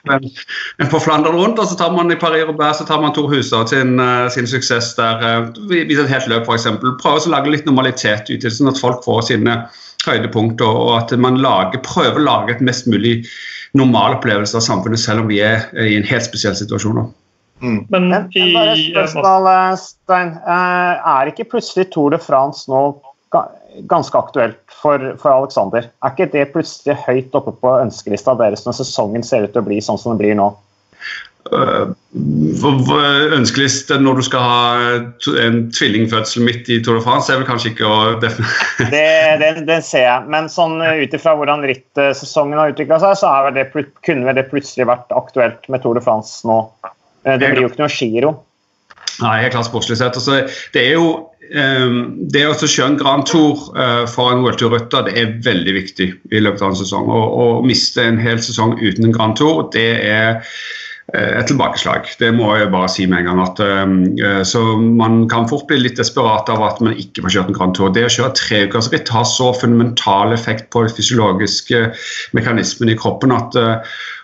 [0.96, 4.00] på Flandern rundt, og så tar man i Paris-Roubais så tar man Tor Hustad sin,
[4.32, 5.52] sin suksess der.
[5.68, 6.72] Viser et helt løp, f.eks.
[7.04, 9.58] Prøve å lage litt normalitet ut i det sånn at folk får sine
[10.06, 13.20] høydepunkter, og at man lager, prøver å lage et mest mulig
[13.78, 17.04] normal opplevelse av samfunnet, selv om vi er i en helt spesiell situasjon.
[17.62, 17.86] Mm.
[17.94, 20.34] Men, i, bare spørsmål, eh, Stein.
[20.42, 22.82] Eh, er ikke plutselig Tour de France nå
[23.88, 25.88] ganske aktuelt for, for Alexander?
[26.02, 29.68] Er ikke det plutselig høyt oppe på ønskelista deres når sesongen ser ut til å
[29.70, 30.50] bli sånn som den blir nå?
[31.50, 31.90] Uh,
[33.34, 37.72] ønskeligst når du skal ha en tvillingfødsel midt i Tour de France, er vel kanskje
[37.72, 39.08] ikke å definere det,
[39.42, 43.68] det, det, ser jeg, men sånn ut ifra hvordan rittsesongen har utvikla seg, så det,
[44.06, 46.62] kunne det plutselig vært aktuelt med Tour de France nå.
[47.26, 48.34] Eh, det blir jo ikke noe giro.
[49.22, 50.18] Nei, helt klart sportslig sett.
[50.18, 50.44] Altså,
[50.76, 51.08] det er jo
[51.54, 51.98] um,
[52.32, 53.66] det å skjønne Grand Tour
[54.10, 57.10] for en World Tour-rytter det er veldig viktig i løpet av en sesong.
[57.12, 60.81] Å miste en hel sesong uten en Grand Tour, det er Eh,
[61.18, 62.08] et tilbakeslag.
[62.20, 63.42] Det må jeg bare si med en gang.
[63.44, 67.52] At, uh, så Man kan fort bli litt desperat av at man ikke får kjørt
[67.52, 67.92] en Grand Tour.
[67.96, 71.84] Det å kjøre treukersritt har så fundamental effekt på de fysiologiske
[72.38, 73.58] mekanismene i kroppen at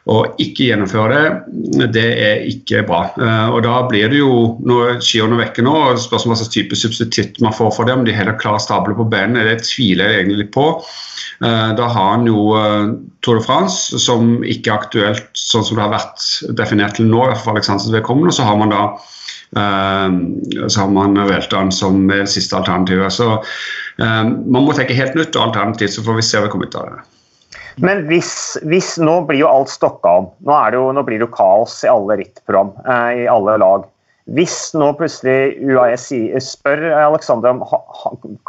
[0.07, 3.01] å ikke gjennomføre det, det er ikke bra.
[3.51, 6.79] Og Da blir det jo, når skiene er vekke nå, og spørsmålet hva slags type
[6.79, 10.13] substitutt man får for det, om de heller klarer å stable på beina, det tviler
[10.13, 10.69] jeg egentlig på.
[11.45, 12.88] Eh, da har han jo eh,
[13.21, 16.23] Tour de France, som ikke er aktuelt sånn som det har vært
[16.57, 18.33] definert til nå, for Alexanders vedkommende.
[18.33, 18.85] Så har man da
[19.57, 20.15] eh,
[20.65, 23.13] så har man Veltan som det siste alternativet.
[23.13, 23.38] Så
[23.97, 26.75] man må tenke helt nytt og alternativt, så får vi se hva vi kommer ut
[26.77, 27.05] av det.
[27.81, 28.31] Men hvis,
[28.69, 30.27] hvis, Nå blir jo alt stokka om.
[30.45, 32.75] Nå, jo, nå blir det jo kaos i alle rittprogram,
[33.17, 33.88] i alle lag.
[34.38, 35.97] Hvis nå plutselig UAE
[36.43, 37.81] spør Alexander om ha,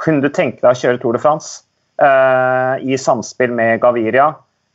[0.01, 1.68] kunne du tenke deg å kjøre Tour de France, Eh,
[1.99, 4.29] i samspill med Gaviria.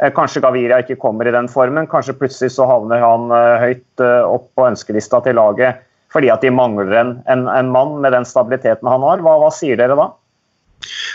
[0.03, 4.03] Eh, kanskje Gaviria ikke kommer i den formen, kanskje plutselig så havner han eh, høyt
[4.03, 8.25] opp på ønskelista til laget fordi at de mangler en, en, en mann med den
[8.29, 9.23] stabiliteten han har.
[9.25, 10.11] Hva, hva sier dere da?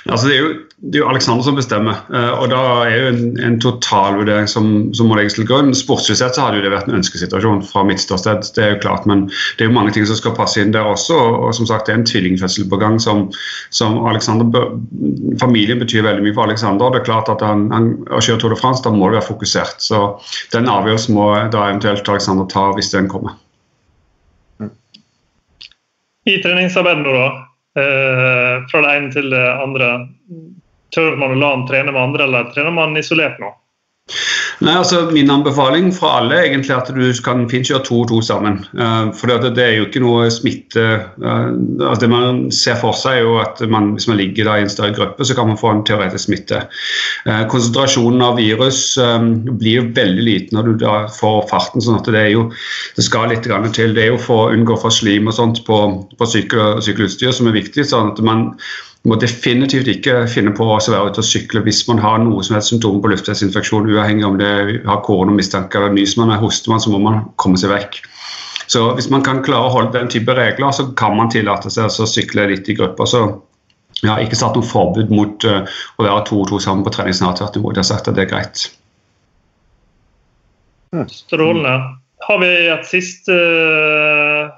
[0.09, 3.09] Altså, det, er jo, det, er jo, Alexander som bestemmer, uh, og da er jo
[3.13, 5.73] en, en totalvurdering som, som, må legges til grunn.
[5.77, 8.83] Sportslig sett så hadde jo det vært en ønskesituasjon fra mitt ståsted, det er jo
[8.85, 9.27] klart, men
[9.59, 11.19] det er jo mange ting som skal passe inn der også.
[11.19, 13.27] Og, som sagt, det er en tvillingfødsel på gang som,
[13.75, 14.49] som Alexander
[15.41, 16.87] Familien betyr veldig mye for Alexander.
[16.87, 19.21] og Det er klart at han, han å kjøre Tour de France, da må det
[19.21, 19.83] være fokusert.
[19.85, 20.07] Så
[20.55, 23.37] den avgjørelsen må da eventuelt Alexander ta hvis den kommer.
[26.29, 27.45] i treningsarbeidet nå, da, eh,
[28.71, 29.91] fra det ene til det andre,
[30.95, 33.53] tør man å la han trene med andre, eller trener man isolert nå?
[34.65, 38.09] Nei, altså Min anbefaling fra alle er egentlig at du kan fint kjøre to og
[38.11, 38.59] to sammen.
[38.73, 40.87] Uh, for det, det, er jo ikke noe smitte
[41.23, 41.51] uh,
[41.85, 44.73] altså Det man ser for seg, er jo at man, hvis man ligger i en
[44.73, 46.65] større gruppe, så kan man få en teoretisk smitte.
[47.29, 51.85] Uh, konsentrasjonen av virus blir jo veldig liten når du da får farten.
[51.85, 52.49] sånn at det er jo
[52.97, 53.95] det skal litt til.
[53.95, 55.79] Det er jo for å unngå for slim og sånt på,
[56.19, 57.87] på sykkel, sykkelutstyr som er viktig.
[57.87, 58.49] sånn at man
[59.09, 62.57] må definitivt ikke finne på å være ute og sykle hvis man har noe som
[62.57, 64.53] helst symptomer på luftveisinfeksjon, uavhengig om det
[64.89, 68.01] har koronamistanke eller nyser man hoster man, så må man komme seg vekk.
[68.69, 71.89] Så Hvis man kan klare å holde den type regler, så kan man tillate seg
[71.89, 73.09] å sykle litt i grupper.
[73.09, 73.23] Så
[74.03, 75.65] jeg har ikke satt noe forbud mot uh,
[75.97, 77.41] å være to og to sammen på trening snart.
[77.41, 77.79] Tvert imot.
[77.79, 78.67] Jeg har sagt at det er greit.
[81.17, 81.75] Strålende.
[82.29, 84.58] Har vi et siste uh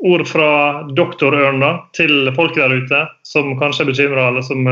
[0.00, 0.50] ord fra
[0.96, 4.66] doktorørna til folk der ute som kanskje er bekymra, eller som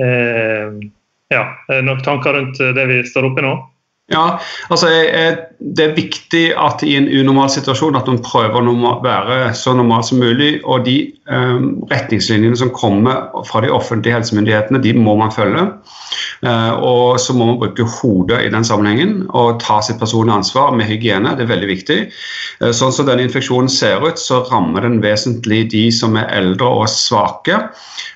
[0.00, 0.76] eh,
[1.32, 1.44] ja,
[1.84, 3.54] nok tanker rundt det vi står oppe i nå?
[4.12, 4.38] Ja,
[4.70, 4.86] altså
[5.58, 10.04] Det er viktig at i en unormal situasjon at man prøver å være så normal
[10.06, 10.60] som mulig.
[10.64, 15.64] og De um, retningslinjene som kommer fra de offentlige helsemyndighetene, de må man følge.
[16.44, 20.70] Uh, og Så må man bruke hodet i den sammenhengen og ta sitt personlige ansvar
[20.76, 21.34] med hygiene.
[21.34, 21.98] Det er veldig viktig.
[22.62, 26.68] Uh, sånn som denne infeksjonen ser ut, så rammer den vesentlig de som er eldre
[26.82, 27.64] og svake.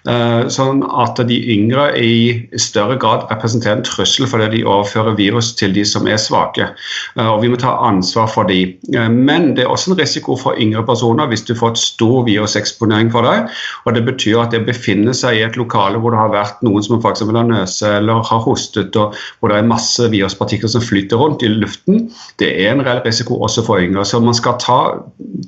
[0.08, 2.14] Uh, sånn at de yngre i
[2.60, 6.68] større grad representerer en trussel fordi de overfører virus til de de som er svake.
[7.16, 8.60] Eh, og Vi må ta ansvar for de.
[8.94, 12.24] Eh, men det er også en risiko for yngre personer hvis du får et stor
[12.28, 13.48] viruseksponering for deg.
[13.84, 16.84] og Det betyr at det befinner seg i et lokale hvor det har vært noen
[16.84, 17.24] som f.eks.
[17.24, 21.50] har nøse eller har hostet, og hvor det er masse viruspartikler som flyter rundt i
[21.52, 22.08] luften.
[22.38, 24.04] Det er en reell risiko også for yngre.
[24.04, 24.80] Så man skal ta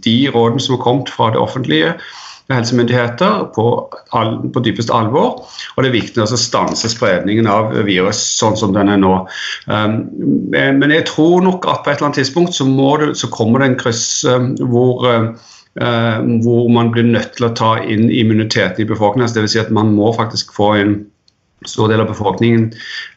[0.05, 1.95] de rådene som har kommet fra det offentlige
[2.57, 3.67] helsemyndigheter på,
[4.17, 5.47] all, på dypeste alvor.
[5.75, 9.15] Og det er viktig å stanse spredningen av virus sånn som den er nå.
[9.71, 9.97] Um,
[10.53, 12.69] men jeg tror nok at på et eller annet tidspunkt så,
[13.01, 15.33] det, så kommer det en kryss um, hvor uh,
[15.73, 19.31] hvor man blir nødt til å ta inn immuniteten i befolkningen.
[19.33, 19.55] Dvs.
[19.55, 20.99] Si at man må faktisk få en
[21.69, 22.69] stor del av befolkningen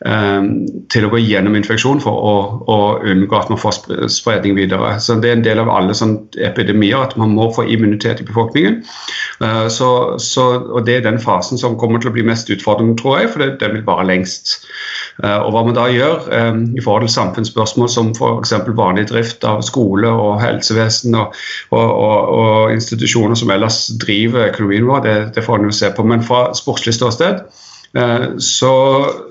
[0.05, 0.47] eh,
[0.93, 2.35] til å gå gjennom infeksjon for å,
[2.71, 3.81] å, unngå at man får
[4.11, 4.95] spredning videre.
[4.99, 5.95] Så Det er en del av alle
[6.45, 8.81] epidemier at man må få immunitet i befolkningen.
[9.43, 9.89] Eh, så,
[10.21, 13.33] så, og Det er den fasen som kommer til å bli mest utfordrende, tror jeg,
[13.33, 14.57] for det, den vil vare lengst.
[15.23, 18.55] Eh, og Hva man da gjør eh, i forhold til samfunnsspørsmål som f.eks.
[18.75, 21.35] vanlig drift av skole og helsevesen og,
[21.71, 21.85] og,
[22.39, 26.07] og, institusjoner som ellers driver økonomien vår, det, det får en jo se på.
[26.07, 27.45] Men fra sportslig ståsted
[28.37, 28.73] så,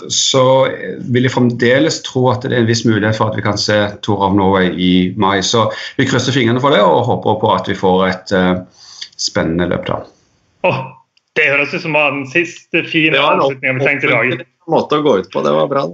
[0.09, 0.43] så,
[1.13, 3.77] vil jeg fremdeles tro at det er en viss mulighet for at vi kan se
[4.07, 5.43] Tour of Norway i mai.
[5.45, 5.67] Så
[5.99, 8.63] vi krysser fingrene for det og håper på at vi får et uh,
[9.21, 9.99] spennende løp da.
[10.65, 10.81] Oh,
[11.37, 14.49] det høres ut som den siste fine avslutningen vi tenkte i dag.
[14.73, 15.85] måte å gå ut på, det var bra.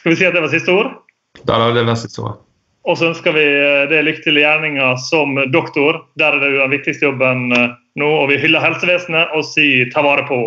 [0.00, 0.92] Skal vi si at det var siste ord?
[1.46, 2.40] Da er det var siste ord.
[2.88, 6.00] Og så ønsker vi eh, det lykke til i gjerninga som doktor.
[6.18, 8.08] Der er det jo den viktigste jobben nå.
[8.08, 10.40] Og vi hyller helsevesenet og sier ta vare på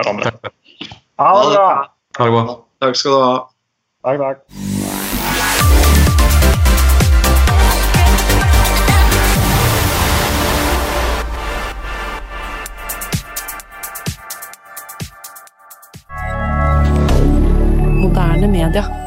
[0.00, 0.32] hverandre.
[1.16, 1.94] Ha det bra.
[2.18, 2.56] Ha det bra.
[2.82, 3.34] Takk skal du ha.
[4.04, 4.38] Takk, takk.
[18.02, 19.03] Moderne media.